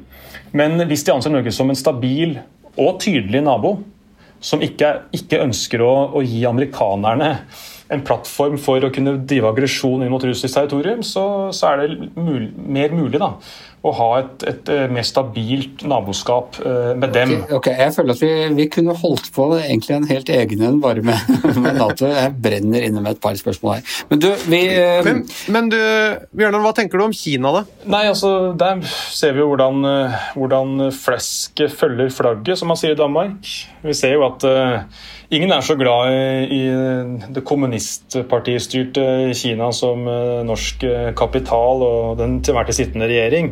Men 0.55 0.79
hvis 0.89 1.03
de 1.05 1.13
anser 1.13 1.33
Norge 1.33 1.53
som 1.53 1.69
en 1.69 1.77
stabil 1.77 2.39
og 2.75 2.97
tydelig 3.03 3.43
nabo, 3.45 3.77
som 4.45 4.61
ikke, 4.61 4.91
ikke 5.15 5.41
ønsker 5.45 5.81
å, 5.81 5.93
å, 6.17 6.23
gi 6.25 6.43
amerikanerne 6.47 7.29
en 7.93 8.03
plattform 8.05 8.57
for 8.61 8.83
å 8.83 8.91
kunne 8.93 9.15
drive 9.29 9.49
aggresjon 9.51 10.03
inn 10.03 10.11
mot 10.13 10.23
russisk 10.25 10.53
territorium, 10.57 11.03
så, 11.05 11.25
så 11.55 11.71
er 11.71 11.83
det 11.83 12.09
mul 12.17 12.49
mer 12.55 12.93
mulig 12.97 13.21
da, 13.21 13.31
å 13.85 13.91
ha 13.93 14.07
et, 14.21 14.43
et, 14.49 14.69
eh, 14.71 14.85
mer 14.91 15.05
stabilt 15.05 15.83
naboskap 15.85 16.57
eh, 16.65 16.91
med 16.97 17.13
dem. 17.13 17.35
Okay, 17.43 17.57
okay. 17.59 17.75
Jeg 17.83 17.93
føler 17.97 18.15
at 18.15 18.23
vi, 18.23 18.31
vi, 18.57 18.67
kunne 18.75 18.95
holdt 18.97 19.29
på 19.35 19.47
egentlig 19.59 19.95
en 19.95 20.07
helt 20.09 20.31
egen 20.33 20.63
en 20.65 20.79
bare 20.81 21.03
med, 21.05 21.29
med, 21.63 21.77
Nato. 21.77 22.09
Jeg 22.09 22.33
brenner 22.41 22.87
inne 22.87 23.03
med 23.03 23.15
et 23.15 23.21
par 23.21 23.37
spørsmål 23.37 23.77
her. 23.77 23.95
Men 24.09 24.23
du, 24.23 24.29
vi 24.49 24.61
eh, 24.73 25.01
Men, 25.05 25.23
men 25.53 25.69
du, 25.73 25.79
Bjørnar, 26.33 26.63
hva 26.65 26.73
tenker 26.77 27.01
du 27.01 27.05
om 27.05 27.15
Kina, 27.15 27.53
da? 27.59 27.65
Nei, 27.93 28.05
altså, 28.09 28.31
Der 28.57 28.81
ser 28.85 29.35
vi 29.35 29.43
jo 29.43 29.51
hvordan, 29.53 29.85
hvordan 30.33 30.87
flesket 30.95 31.75
følger 31.75 32.09
flagget, 32.13 32.57
som 32.59 32.71
man 32.73 32.79
sier 32.79 32.95
i 32.95 32.99
Danmark. 32.99 33.51
Vi 33.85 33.93
ser 33.93 34.17
jo 34.17 34.25
at 34.25 34.45
uh, 34.47 35.03
Ingen 35.33 35.49
er 35.51 35.63
så 35.65 35.73
glad 35.73 36.13
i 36.53 36.59
det 37.33 37.41
kommunistpartistyrte 37.49 39.33
Kina 39.33 39.71
som 39.73 40.05
norsk 40.45 40.85
kapital 41.17 41.81
og 41.81 42.19
den 42.19 42.37
til 42.45 42.53
hvert 42.53 42.69
tid 42.69 42.77
sittende 42.77 43.09
regjering. 43.09 43.49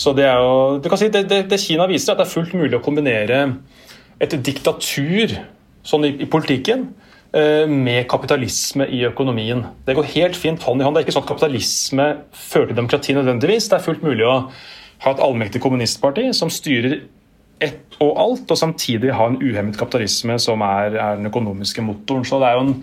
Så 0.00 0.14
det 0.16 0.24
er 0.24 0.40
jo, 0.40 0.78
du 0.80 0.88
kan 0.88 1.00
si 1.00 1.10
det, 1.12 1.26
det, 1.28 1.42
det, 1.50 1.60
Kina 1.60 1.84
viser, 1.90 2.14
at 2.14 2.22
det 2.22 2.28
er 2.28 2.32
fullt 2.32 2.56
mulig 2.56 2.78
å 2.78 2.84
kombinere 2.84 3.42
et 4.20 4.36
diktatur 4.46 5.34
sånn 5.84 6.06
i, 6.08 6.14
i 6.24 6.28
politikken 6.30 6.86
eh, 7.36 7.68
med 7.68 8.06
kapitalisme 8.08 8.86
i 8.88 9.02
økonomien. 9.08 9.66
Det 9.84 9.96
går 9.98 10.08
helt 10.14 10.40
fint 10.40 10.64
hånd 10.64 10.80
i 10.80 10.86
hånd. 10.86 10.96
Det 10.96 11.02
er 11.02 11.08
ikke 11.08 11.16
sånn 11.18 11.26
at 11.26 11.32
kapitalisme 11.34 12.08
fører 12.32 12.70
til 12.70 12.80
demokrati 12.80 13.16
nødvendigvis. 13.16 13.68
Det 13.68 13.76
er 13.76 13.86
fullt 13.90 14.04
mulig 14.06 14.24
å 14.28 14.36
ha 15.04 15.12
et 15.12 15.22
allmektig 15.24 15.62
kommunistparti 15.64 16.30
som 16.36 16.52
styrer 16.52 17.02
ett 17.60 18.00
og 18.00 18.16
alt, 18.16 18.48
og 18.48 18.56
samtidig 18.56 19.12
ha 19.12 19.26
en 19.28 19.40
uhemmet 19.42 19.76
kapitalisme 19.76 20.38
som 20.40 20.64
er, 20.64 20.96
er 20.96 21.20
den 21.20 21.28
økonomiske 21.28 21.84
motoren. 21.84 22.24
Så 22.24 22.40
det 22.40 22.48
er 22.48 22.56
jo 22.56 22.66
en 22.70 22.76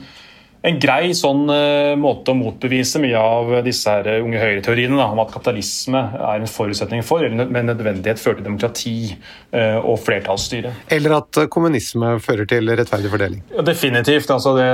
en 0.66 0.80
grei 0.82 1.12
sånn 1.16 1.46
uh, 1.52 1.94
måte 2.00 2.34
å 2.34 2.38
motbevise 2.38 3.02
mye 3.02 3.20
av 3.20 3.52
disse 3.66 3.92
her 3.92 4.24
unge 4.24 4.40
høyre-teoriene 4.42 5.06
om 5.06 5.22
at 5.22 5.32
kapitalisme 5.34 6.02
er 6.18 6.42
en 6.42 6.50
forutsetning 6.52 7.06
for, 7.06 7.26
eller 7.26 7.52
med 7.54 7.70
nødvendighet 7.70 8.22
fører 8.22 8.40
til 8.40 8.48
demokrati 8.50 8.96
uh, 9.14 9.78
og 9.84 10.00
flertallsstyre. 10.06 10.74
Eller 10.98 11.18
at 11.20 11.42
kommunisme 11.54 12.16
fører 12.24 12.50
til 12.50 12.74
rettferdig 12.74 13.14
fordeling? 13.14 13.46
Ja, 13.54 13.66
definitivt. 13.68 14.34
Altså 14.34 14.56
det, 14.58 14.68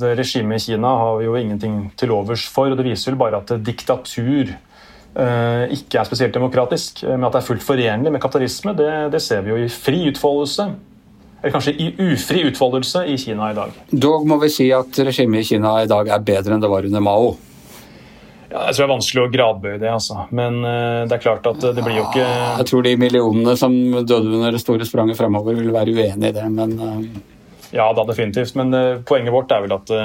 det 0.00 0.16
Regimet 0.18 0.62
i 0.62 0.72
Kina 0.72 0.96
har 1.04 1.20
vi 1.20 1.28
jo 1.28 1.36
ingenting 1.38 1.78
til 2.00 2.16
overs 2.16 2.46
for. 2.50 2.72
og 2.72 2.80
Det 2.80 2.88
viser 2.88 3.12
vel 3.12 3.20
bare 3.20 3.44
at 3.44 3.54
diktatur 3.64 4.56
ikke 5.10 5.98
er 5.98 6.06
spesielt 6.06 6.36
demokratisk, 6.36 7.00
men 7.02 7.24
at 7.26 7.34
det 7.34 7.40
er 7.40 7.46
fullt 7.48 7.64
forenlig 7.66 8.12
med 8.14 8.22
kapitalisme, 8.22 8.76
det, 8.78 8.92
det 9.10 9.18
ser 9.24 9.40
vi 9.42 9.50
jo 9.50 9.56
i 9.58 9.66
fri 9.66 10.04
utfoldelse 10.06 10.68
eller 11.42 11.52
kanskje 11.52 11.72
i 11.72 11.94
ufri 11.98 12.42
utfoldelse 12.50 13.04
i 13.06 13.18
Kina 13.18 13.50
i 13.50 13.54
dag. 13.56 13.76
Dog 13.90 14.26
må 14.28 14.36
vi 14.42 14.50
si 14.52 14.66
at 14.76 14.98
regimet 15.06 15.44
i 15.44 15.54
Kina 15.54 15.78
i 15.82 15.88
dag 15.88 16.10
er 16.12 16.24
bedre 16.24 16.56
enn 16.56 16.64
det 16.64 16.68
var 16.70 16.88
under 16.88 17.04
Mao. 17.04 17.30
Ja, 18.50 18.66
jeg 18.66 18.74
tror 18.74 18.82
det 18.82 18.86
er 18.88 18.92
vanskelig 18.92 19.22
å 19.22 19.30
gradbøye 19.30 19.78
det, 19.78 19.90
altså. 19.94 20.24
men 20.34 20.58
uh, 20.64 21.06
det 21.06 21.16
er 21.16 21.22
klart 21.22 21.44
at 21.46 21.62
det 21.62 21.84
blir 21.86 22.00
jo 22.00 22.06
ikke 22.08 22.26
Jeg 22.26 22.66
tror 22.66 22.82
de 22.82 22.94
millionene 22.98 23.54
som 23.56 23.76
døde 24.02 24.26
under 24.26 24.56
det 24.56 24.62
store 24.62 24.88
spranget 24.88 25.18
fremover, 25.20 25.54
vil 25.54 25.70
være 25.74 25.94
uenig 25.94 26.32
i 26.32 26.34
det, 26.34 26.46
men 26.50 26.74
uh... 26.80 26.96
Ja 27.70 27.86
da, 27.94 28.02
definitivt. 28.02 28.56
Men 28.58 28.74
uh, 28.74 28.98
poenget 29.06 29.34
vårt 29.34 29.52
er 29.54 29.66
vel 29.66 29.76
at 29.78 29.98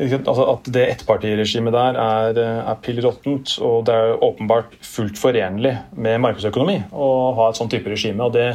Altså 0.00 0.46
at 0.48 0.68
det 0.72 0.86
ettpartiregimet 0.94 1.74
der 1.74 1.96
er, 2.00 2.38
er 2.40 2.76
pill 2.80 3.02
råttent, 3.04 3.50
og 3.60 3.82
det 3.84 3.92
er 3.92 4.22
åpenbart 4.24 4.78
fullt 4.80 5.18
forenlig 5.20 5.74
med 5.92 6.22
markedsøkonomi 6.24 6.78
å 6.88 7.08
ha 7.36 7.50
et 7.50 7.60
sånn 7.60 7.68
type 7.68 7.92
regime. 7.92 8.24
og 8.24 8.32
det 8.32 8.46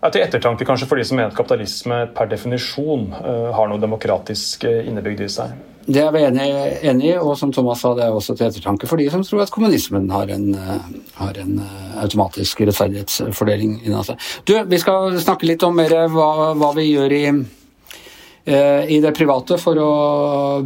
er 0.00 0.14
til 0.14 0.24
ettertanke 0.24 0.66
kanskje 0.68 0.88
for 0.88 1.00
de 1.00 1.04
som 1.06 1.18
mener 1.18 1.32
at 1.32 1.36
kapitalisme 1.36 2.04
per 2.16 2.30
definisjon 2.30 3.10
uh, 3.12 3.50
har 3.56 3.68
noe 3.70 3.82
demokratisk 3.82 4.64
uh, 4.68 4.80
innebygd 4.88 5.26
i 5.26 5.28
seg. 5.32 5.58
Det 5.90 6.02
er 6.04 6.12
vi 6.14 6.22
enig, 6.22 7.06
i, 7.08 7.14
og 7.18 7.32
som 7.40 7.50
Thomas 7.52 7.80
sa, 7.82 7.94
det 7.96 8.04
er 8.04 8.14
også 8.14 8.36
til 8.38 8.46
ettertanke 8.46 8.86
for 8.86 9.00
de 9.00 9.08
som 9.10 9.24
tror 9.26 9.42
at 9.42 9.50
kommunismen 9.50 10.10
har 10.12 10.30
en, 10.30 10.52
har 11.16 11.40
en 11.40 11.56
automatisk 11.98 12.60
rettferdighetsfordeling 12.68 13.80
inni 13.80 14.02
seg. 14.06 14.28
Du, 14.46 14.52
vi 14.70 14.78
skal 14.78 15.16
snakke 15.18 15.48
litt 15.48 15.64
om 15.66 15.74
mer 15.80 15.96
hva, 16.12 16.52
hva 16.60 16.70
vi 16.76 16.92
gjør 16.92 17.16
i 17.16 17.24
i 18.50 18.96
det 19.02 19.10
private 19.14 19.58
for 19.60 19.78
å 19.78 19.90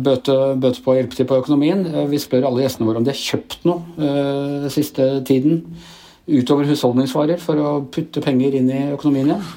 bøte, 0.00 0.34
bøte 0.62 0.80
på 0.80 0.92
og 0.92 0.98
hjelpe 0.98 1.18
til 1.18 1.26
på 1.28 1.40
økonomien. 1.42 1.82
Vi 2.08 2.20
spør 2.22 2.46
alle 2.48 2.62
gjestene 2.62 2.86
våre 2.88 3.00
om 3.00 3.06
de 3.06 3.12
har 3.12 3.18
kjøpt 3.18 3.66
noe 3.66 4.70
siste 4.72 5.08
tiden 5.26 5.64
utover 6.26 6.68
husholdningsvarer 6.70 7.40
for 7.42 7.60
å 7.60 7.70
putte 7.92 8.22
penger 8.24 8.56
inn 8.60 8.70
i 8.72 8.82
økonomien 8.94 9.32
igjen? 9.32 9.48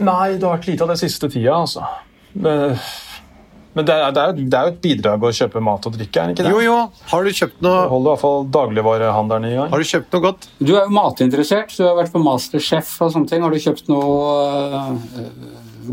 Nei, 0.00 0.36
det 0.38 0.46
har 0.46 0.56
vært 0.56 0.68
lite 0.70 0.86
av 0.86 0.92
det 0.94 1.00
siste 1.02 1.28
tida, 1.28 1.58
altså. 1.58 1.84
Men, 2.32 2.76
men 3.74 3.86
det, 3.86 3.94
er, 3.94 4.14
det, 4.14 4.22
er, 4.22 4.36
det, 4.38 4.56
er, 4.56 4.68
jo 4.68 4.72
et 4.72 4.80
bidrag 4.82 5.26
å 5.26 5.32
kjøpe 5.34 5.62
mat 5.62 5.86
og 5.86 5.96
drikke, 5.96 6.22
er 6.22 6.30
det 6.30 6.36
ikke 6.36 6.46
det? 6.46 6.54
Jo, 6.54 6.62
jo. 6.64 6.76
Har 7.12 7.26
du 7.26 7.36
kjøpt 7.36 7.60
noe 7.66 7.82
Holder 7.90 8.08
i 8.08 8.12
hvert 8.14 8.24
fall 8.24 8.46
dagligvarehandelen 8.56 9.48
i 9.50 9.54
gang. 9.58 9.72
Har 9.74 9.82
du 9.82 9.90
kjøpt 9.90 10.16
noe 10.16 10.24
godt? 10.24 10.48
Du 10.58 10.72
er 10.72 10.80
jo 10.84 10.94
matinteressert. 10.94 11.74
Du 11.76 11.84
har 11.84 11.98
vært 11.98 12.14
på 12.14 12.22
Masterchef 12.24 12.96
og 13.04 13.12
sånne 13.14 13.30
ting. 13.30 13.44
Har 13.44 13.54
du 13.54 13.62
kjøpt 13.62 13.90
noe 13.92 14.32
øh, 14.80 15.22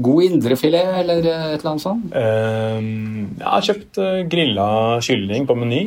god 0.07 0.29
indrefilet 0.29 0.97
eller 1.03 1.21
et 1.25 1.29
eller 1.59 1.71
annet 1.73 1.85
sånt? 1.85 2.09
Uh, 2.13 2.81
jeg 3.37 3.47
har 3.49 3.69
kjøpt 3.71 4.01
uh, 4.01 4.19
grilla 4.29 4.67
kylling 5.03 5.49
på 5.49 5.57
Meny. 5.57 5.83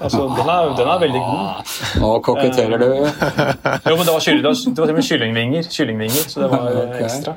Altså, 0.00 0.22
den 0.34 0.48
er, 0.48 0.70
den 0.78 0.88
er, 0.88 1.00
veldig 1.02 1.20
god. 1.20 1.74
Nå 2.02 2.12
koketterer 2.26 2.80
du. 2.80 2.86
jo, 2.88 3.92
men 3.98 4.06
det 4.06 4.14
var, 4.14 4.24
kylling, 4.24 4.72
det 4.76 4.86
var 4.96 5.04
kyllingvinger, 5.10 5.68
kyllingvinger, 5.70 6.24
så 6.32 6.42
det 6.42 6.48
var 6.50 6.72
okay. 6.86 7.04
ekstra. 7.06 7.36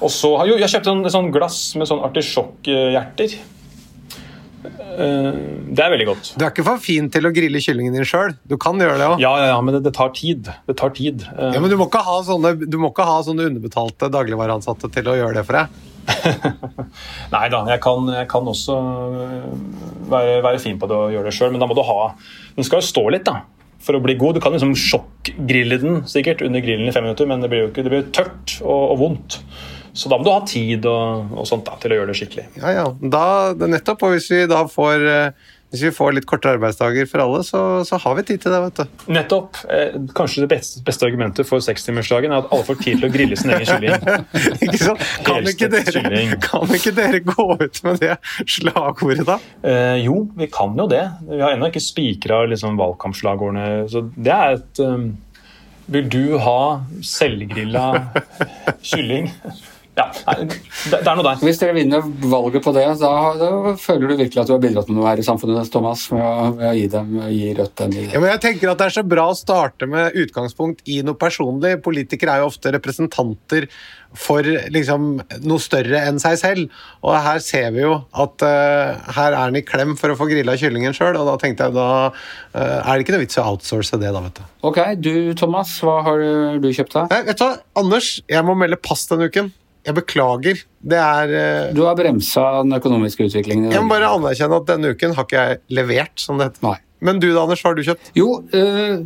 Og 0.00 0.12
så 0.12 0.34
har 0.40 0.50
jo, 0.50 0.58
jeg 0.60 0.72
kjøpt 0.74 0.90
en, 0.92 1.06
sånn 1.12 1.30
glass 1.32 1.62
med 1.80 1.88
sånn 1.88 2.02
artisjokkhjerter. 2.04 3.38
Det 4.60 5.80
er 5.80 5.92
veldig 5.94 6.06
godt. 6.08 6.32
Du 6.36 6.44
er 6.44 6.50
ikke 6.50 6.66
for 6.66 6.80
fin 6.82 7.06
til 7.12 7.28
å 7.28 7.32
grille 7.32 7.62
kyllingen 7.64 7.94
din 7.96 8.08
sjøl. 8.08 8.34
Du 8.48 8.58
kan 8.60 8.80
gjøre 8.80 8.98
det 9.00 9.06
òg. 9.14 9.22
Ja, 9.22 9.32
ja, 9.40 9.52
ja, 9.54 9.60
men 9.64 9.78
det, 9.78 9.84
det, 9.86 9.94
tar 9.96 10.12
tid. 10.16 10.50
Det 10.68 10.76
tar 10.76 10.92
tid. 10.96 11.24
Ja, 11.30 11.60
men 11.62 11.72
du 11.72 11.78
må 11.80 11.88
ikke 11.88 12.02
ha 12.04 12.18
sånne, 12.26 12.56
må 12.76 12.90
ikke 12.92 13.06
ha 13.08 13.20
sånne 13.24 13.48
underbetalte 13.48 14.10
dagligvareansatte 14.12 14.92
til 14.92 15.08
å 15.12 15.16
gjøre 15.22 15.40
det 15.40 15.46
for 15.48 15.62
deg. 15.62 15.80
Nei 17.34 17.46
da, 17.52 17.62
jeg 17.70 17.82
kan, 17.84 18.10
jeg 18.14 18.28
kan 18.30 18.50
også 18.52 18.76
øh, 18.76 19.48
være, 20.10 20.36
være, 20.44 20.60
fin 20.62 20.78
på 20.80 20.88
det 20.90 20.98
og 20.98 21.14
gjøre 21.14 21.30
det 21.30 21.36
sjøl, 21.36 21.54
men 21.54 21.62
da 21.62 21.68
må 21.70 21.76
du 21.78 21.82
ha 21.86 22.12
Den 22.56 22.66
skal 22.66 22.82
jo 22.82 22.88
stå 22.90 23.04
litt, 23.14 23.26
da. 23.28 23.42
For 23.80 23.96
å 23.96 24.02
bli 24.04 24.16
god. 24.20 24.36
Du 24.36 24.44
kan 24.44 24.52
liksom 24.52 24.74
sjokkgrille 24.76 25.78
den 25.80 26.02
sikkert 26.10 26.42
under 26.44 26.60
grillen 26.60 26.90
i 26.90 26.92
fem 26.92 27.06
minutter, 27.06 27.28
men 27.28 27.40
det 27.40 27.48
blir 27.52 27.64
jo 27.64 27.70
ikke, 27.70 27.84
det 27.86 27.94
blir 27.94 28.10
tørt 28.12 28.58
og, 28.60 28.82
og 28.90 28.98
vondt. 29.00 29.38
Så 29.96 30.10
da 30.12 30.18
må 30.20 30.26
du 30.26 30.34
ha 30.34 30.42
tid 30.46 30.84
og, 30.86 31.32
og 31.32 31.48
sånt 31.48 31.64
da, 31.66 31.78
til 31.80 31.94
å 31.94 32.00
gjøre 32.00 32.12
det 32.12 32.18
skikkelig. 32.20 32.44
Ja, 32.60 32.74
ja. 32.76 32.84
Da, 33.00 33.24
nettopp. 33.64 34.04
Og 34.06 34.14
hvis 34.14 34.28
vi 34.34 34.44
da 34.50 34.66
får 34.70 35.08
uh 35.08 35.56
hvis 35.70 35.84
vi 35.86 35.90
får 35.94 36.16
litt 36.16 36.26
kortere 36.26 36.56
arbeidsdager 36.56 37.06
for 37.06 37.22
alle, 37.22 37.44
så, 37.46 37.60
så, 37.86 37.98
har 38.02 38.16
vi 38.18 38.24
tid 38.26 38.42
til 38.42 38.50
det. 38.50 38.58
vet 38.64 38.80
du. 38.80 39.04
Nettopp. 39.14 39.60
Eh, 39.70 39.98
kanskje 40.18 40.42
det 40.42 40.50
beste, 40.50 40.82
beste 40.86 41.06
argumentet 41.06 41.46
for 41.46 41.62
sekstimersdagen 41.62 42.34
er 42.34 42.42
at 42.42 42.50
alle 42.50 42.66
får 42.66 42.80
tid 42.80 42.98
til 42.98 43.06
å 43.06 43.12
grille 43.14 43.38
sin 43.38 43.54
egen 43.54 43.68
kylling. 43.68 44.26
ikke 44.66 44.80
sant? 44.82 45.06
Kan 45.26 45.46
ikke, 45.46 45.70
dere, 45.70 46.26
kan 46.42 46.74
ikke, 46.74 46.94
dere, 46.96 47.22
gå 47.22 47.46
ut 47.62 47.82
med 47.86 48.02
det 48.02 48.18
slagordet, 48.50 49.28
da? 49.30 49.38
Eh, 49.62 50.02
jo, 50.02 50.24
vi 50.34 50.50
kan 50.50 50.74
jo 50.74 50.90
det. 50.90 51.04
Vi 51.30 51.38
har 51.38 51.54
ennå 51.54 51.70
ikke 51.70 51.86
spikra 51.86 52.42
liksom, 52.50 52.74
valgkampslagordene. 52.80 53.86
Så 53.94 54.08
det 54.18 54.34
er 54.34 54.58
et 54.58 54.82
um, 54.82 55.12
Vil 55.90 56.10
du 56.10 56.24
ha 56.42 56.60
selvgrilla 57.06 57.86
kylling? 58.82 59.30
Ja, 60.00 60.06
det, 60.40 61.00
er 61.00 61.18
noe 61.18 61.26
der. 61.26 61.40
Hvis 61.44 61.60
dere 61.60 61.76
vinner 61.76 62.04
valget 62.32 62.64
på 62.64 62.72
det, 62.76 62.86
da, 63.02 63.12
da, 63.36 63.74
føler 63.80 64.08
du 64.08 64.16
virkelig 64.16 64.42
at 64.42 64.50
du 64.50 64.54
har 64.54 64.62
bidratt 64.62 64.90
med 64.90 65.00
noe 65.00 65.08
her 65.10 65.20
i 65.20 65.26
samfunnet, 65.26 65.70
Thomas, 65.72 66.06
med 66.14 66.24
å, 66.24 66.50
med 66.56 66.68
å 66.70 66.74
gi, 66.78 66.88
dem, 66.94 67.14
gi 67.28 67.54
Rødt 67.58 67.76
den? 67.82 67.96
Ja, 68.06 68.22
men 68.22 68.32
jeg 68.32 68.42
tenker 68.46 68.72
at 68.72 68.80
Det 68.80 68.88
er 68.88 68.98
så 69.00 69.06
bra 69.06 69.28
å 69.30 69.38
starte 69.38 69.88
med 69.90 70.16
utgangspunkt 70.18 70.84
i 70.88 71.00
noe 71.06 71.18
personlig. 71.20 71.76
Politikere 71.84 72.36
er 72.36 72.44
jo 72.44 72.52
ofte 72.52 72.72
representanter 72.74 73.68
for 74.16 74.46
liksom, 74.74 75.20
noe 75.46 75.62
større 75.62 76.00
enn 76.08 76.18
seg 76.22 76.38
selv. 76.40 76.80
Og 77.04 77.14
her 77.14 77.42
ser 77.44 77.70
vi 77.76 77.84
jo 77.84 77.94
at 78.10 78.46
uh, 78.46 78.98
her 79.18 79.34
er 79.34 79.38
han 79.38 79.58
i 79.58 79.64
klem 79.66 79.94
for 80.00 80.12
å 80.12 80.18
få 80.18 80.30
grilla 80.30 80.56
kyllingen 80.58 80.96
sjøl, 80.96 81.18
og 81.20 81.28
da 81.28 81.36
tenkte 81.42 81.68
jeg 81.68 81.76
da 81.76 81.90
uh, 82.10 82.58
er 82.58 82.90
det 82.90 83.04
ikke 83.04 83.16
noe 83.16 83.24
vits 83.26 83.38
i 83.38 83.42
å 83.44 83.48
outsource 83.52 84.00
det, 84.00 84.10
da, 84.10 84.24
vet 84.26 84.40
du. 84.40 84.44
Ok, 84.70 84.82
du 84.98 85.14
Thomas, 85.38 85.76
hva 85.84 86.00
har 86.08 86.26
du 86.62 86.70
kjøpt 86.74 86.98
deg? 86.98 87.16
vet 87.30 87.38
du 87.38 87.46
hva, 87.46 87.54
Anders, 87.80 88.16
jeg 88.30 88.46
må 88.46 88.56
melde 88.58 88.80
pass 88.82 89.06
denne 89.10 89.30
uken. 89.30 89.52
Jeg 89.86 89.96
beklager. 89.96 90.60
Det 90.80 91.00
er 91.00 91.32
uh, 91.32 91.72
Du 91.76 91.84
har 91.86 91.96
bremsa 91.98 92.46
den 92.60 92.76
økonomiske 92.76 93.30
utviklingen? 93.30 93.72
Jeg 93.72 93.84
må 93.84 93.94
bare 93.94 94.12
anerkjenne 94.12 94.60
at 94.60 94.70
denne 94.70 94.94
uken 94.94 95.16
har 95.16 95.28
ikke 95.28 95.42
jeg 95.50 95.60
levert, 95.80 96.16
som 96.20 96.40
det 96.40 96.50
heter. 96.50 96.64
Nei. 96.68 96.78
Men 97.00 97.16
du 97.16 97.30
da, 97.30 97.46
Anders, 97.46 97.62
hva 97.64 97.70
har 97.70 97.78
du 97.78 97.84
kjøpt? 97.84 98.10
Jo, 98.16 98.26
uh, 98.52 98.98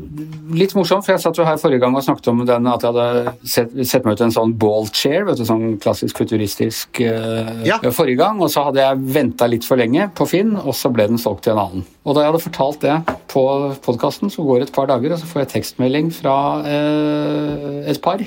litt 0.58 0.74
morsomt, 0.74 1.04
for 1.06 1.14
jeg 1.14 1.22
satt 1.22 1.38
jo 1.38 1.46
her 1.46 1.60
forrige 1.62 1.84
gang 1.84 1.94
og 1.94 2.02
snakket 2.02 2.30
om 2.32 2.42
den 2.42 2.66
at 2.66 2.82
jeg 2.82 2.90
hadde 2.90 3.34
sett, 3.46 3.76
sett 3.86 4.06
meg 4.06 4.18
ut 4.18 4.24
en 4.26 4.34
sånn 4.34 4.54
ball 4.58 4.88
chair, 4.90 5.22
vet 5.28 5.38
du, 5.38 5.44
sånn 5.46 5.76
klassisk 5.82 6.18
futuristisk 6.18 6.98
uh, 7.06 7.62
ja. 7.66 7.78
forrige 7.94 8.18
gang, 8.24 8.42
og 8.42 8.50
så 8.50 8.66
hadde 8.66 8.82
jeg 8.82 9.02
venta 9.14 9.46
litt 9.50 9.66
for 9.66 9.78
lenge 9.78 10.08
på 10.18 10.26
Finn, 10.26 10.56
og 10.58 10.74
så 10.74 10.90
ble 10.94 11.06
den 11.12 11.22
solgt 11.22 11.46
til 11.46 11.54
en 11.54 11.62
annen. 11.68 11.86
Og 12.02 12.18
da 12.18 12.24
jeg 12.24 12.34
hadde 12.34 12.44
fortalt 12.48 12.82
det 12.82 12.98
på 13.30 13.44
podkasten, 13.86 14.32
så 14.32 14.42
går 14.42 14.64
det 14.64 14.72
et 14.72 14.74
par 14.74 14.90
dager, 14.90 15.14
og 15.14 15.22
så 15.22 15.30
får 15.30 15.44
jeg 15.44 15.52
tekstmelding 15.54 16.10
fra 16.18 16.36
et 16.66 18.02
par 18.02 18.26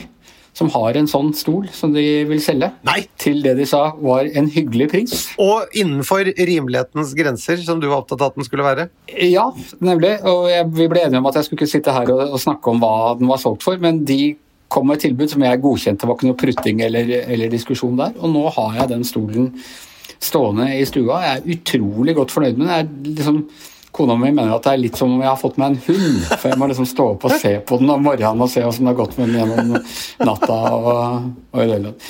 som 0.57 0.69
har 0.73 0.97
en 0.97 1.07
sånn 1.09 1.29
stol 1.37 1.67
som 1.75 1.93
de 1.93 2.03
vil 2.29 2.41
selge, 2.41 2.71
Nei. 2.87 3.03
til 3.21 3.43
det 3.45 3.53
de 3.59 3.67
sa 3.69 3.91
var 4.01 4.25
en 4.25 4.49
hyggelig 4.49 4.89
pris. 4.89 5.13
Og 5.41 5.77
innenfor 5.77 6.31
rimelighetens 6.33 7.13
grenser, 7.17 7.61
som 7.65 7.81
du 7.81 7.85
var 7.91 8.01
opptatt 8.01 8.23
av 8.23 8.31
at 8.31 8.39
den 8.39 8.47
skulle 8.47 8.65
være? 8.65 8.87
Ja, 9.27 9.45
nemlig. 9.83 10.15
Og 10.25 10.49
jeg, 10.49 10.65
vi 10.79 10.89
ble 10.89 11.05
enige 11.05 11.21
om 11.21 11.29
at 11.29 11.37
jeg 11.37 11.47
skulle 11.47 11.61
ikke 11.61 11.75
sitte 11.75 11.93
her 11.93 12.09
og, 12.13 12.23
og, 12.31 12.41
snakke 12.41 12.73
om 12.73 12.81
hva 12.81 13.13
den 13.19 13.29
var 13.29 13.41
solgt 13.41 13.65
for, 13.67 13.77
men 13.81 14.01
de 14.07 14.35
kom 14.73 14.89
med 14.89 14.97
et 14.97 15.07
tilbud 15.07 15.31
som 15.31 15.45
jeg 15.45 15.61
godkjente. 15.63 16.01
Det 16.01 16.09
var 16.09 16.17
ikke 16.17 16.31
noe 16.31 16.41
prutting 16.41 16.81
eller, 16.87 17.13
eller 17.27 17.53
diskusjon 17.53 17.99
der. 17.99 18.17
Og 18.17 18.33
nå 18.33 18.47
har 18.57 18.81
jeg 18.81 18.91
den 18.95 19.05
stolen 19.07 19.51
stående 20.17 20.71
i 20.73 20.83
stua. 20.89 21.21
Jeg 21.23 21.37
er 21.37 21.49
utrolig 21.53 22.17
godt 22.17 22.33
fornøyd 22.33 22.57
med 22.57 22.65
den. 22.65 22.73
Jeg 22.73 22.87
er 22.87 23.17
liksom 23.21 23.43
Kona 23.95 24.17
mi 24.19 24.29
mener 24.29 24.53
at 24.53 24.65
det 24.65 24.73
er 24.73 24.81
litt 24.81 24.97
som 24.99 25.13
om 25.15 25.21
jeg 25.23 25.29
har 25.29 25.39
fått 25.39 25.57
meg 25.61 25.73
en 25.73 25.79
hund. 25.87 26.25
For 26.33 26.51
jeg 26.51 26.59
må 26.61 26.67
liksom 26.69 26.89
stå 26.89 27.05
opp 27.13 27.27
og 27.29 27.37
se 27.41 27.53
på 27.65 27.79
den 27.81 27.93
om 27.93 28.03
morgenen 28.05 28.43
og 28.45 28.51
se 28.51 28.61
hvordan 28.61 28.83
det 28.83 28.91
har 28.91 28.99
gått 28.99 29.15
med 29.17 29.31
den 29.31 29.39
gjennom 29.39 29.77
natta. 30.29 30.57
og, 30.77 30.91
og. 31.55 32.03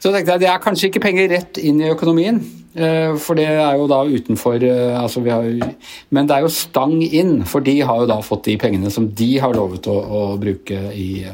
Så 0.00 0.12
tenkte 0.12 0.36
jeg 0.36 0.44
det 0.44 0.52
er 0.52 0.62
kanskje 0.62 0.90
ikke 0.90 1.02
penger 1.08 1.28
rett 1.34 1.60
inn 1.60 1.82
i 1.82 1.90
økonomien. 1.90 2.40
Eh, 2.76 3.14
for 3.22 3.38
det 3.38 3.46
er 3.48 3.78
jo 3.80 3.88
da 3.88 4.02
utenfor 4.04 4.60
eh, 4.60 4.96
altså 5.00 5.22
har, 5.24 5.46
Men 6.12 6.28
det 6.28 6.36
er 6.36 6.44
jo 6.44 6.52
stang 6.52 6.98
inn, 7.00 7.38
for 7.48 7.64
de 7.64 7.78
har 7.80 8.02
jo 8.02 8.08
da 8.10 8.18
fått 8.24 8.50
de 8.50 8.58
pengene 8.60 8.92
som 8.92 9.08
de 9.16 9.30
har 9.40 9.56
lovet 9.56 9.88
å, 9.88 9.96
å 9.96 10.22
bruke 10.40 10.80
i, 10.92 11.24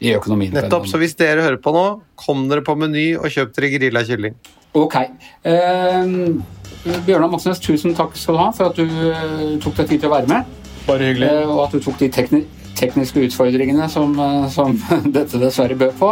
i 0.00 0.14
økonomien. 0.16 0.52
Nettopp. 0.56 0.88
Så 0.90 1.00
hvis 1.00 1.16
dere 1.16 1.46
hører 1.46 1.60
på 1.62 1.72
nå, 1.72 1.86
kom 2.20 2.46
dere 2.52 2.64
på 2.66 2.76
Meny 2.76 3.14
og 3.16 3.28
kjøp 3.32 3.56
dere 3.56 3.72
grilla 3.78 4.04
kylling. 4.08 4.36
Ok. 4.76 4.96
Uh, 5.42 6.36
Bjørnar 6.84 7.28
Moxnes, 7.28 7.60
tusen 7.60 7.92
takk 7.96 8.14
skal 8.16 8.36
du 8.36 8.40
ha 8.40 8.48
for 8.56 8.70
at 8.70 8.78
du 8.78 8.86
uh, 8.86 9.58
tok 9.60 9.76
deg 9.82 9.90
tid 9.90 10.00
til 10.00 10.08
å 10.08 10.14
være 10.14 10.30
med. 10.30 10.60
Bare 10.86 11.10
hyggelig. 11.10 11.28
Uh, 11.28 11.52
og 11.52 11.66
at 11.66 11.76
du 11.76 11.84
tok 11.84 12.00
de 12.00 12.10
tekni 12.14 12.46
tekniske 12.80 13.20
utfordringene 13.26 13.90
som, 13.92 14.14
uh, 14.16 14.46
som 14.48 14.78
dette 15.16 15.40
dessverre 15.42 15.76
bød 15.76 15.98
på. 15.98 16.08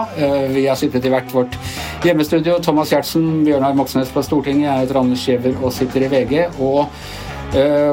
vi 0.52 0.66
har 0.66 0.76
sittet 0.76 1.06
i 1.08 1.12
hvert 1.12 1.32
vårt 1.32 1.56
hjemmestudio. 2.04 2.58
Thomas 2.64 2.92
Gjertsen, 2.92 3.46
Bjørnar 3.46 3.78
Moxnes 3.78 4.12
på 4.12 4.24
Stortinget, 4.26 4.66
jeg 4.66 4.84
heter 4.84 5.00
Anders 5.00 5.24
Giæver 5.24 5.56
og 5.62 5.72
sitter 5.72 6.04
i 6.04 6.12
VG. 6.12 6.36
Og 6.60 6.84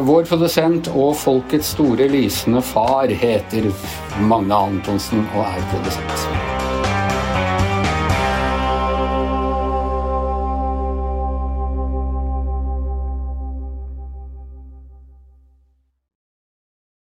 vår 0.03 0.27
produsent 0.27 0.89
og 0.91 1.13
folkets 1.15 1.71
store 1.77 2.09
lysende 2.11 2.59
far 2.73 3.07
heter 3.07 3.71
Magne 4.27 4.59
Antonsen 4.67 5.23
og 5.31 5.45
er 5.47 5.65
produsent. 5.71 6.54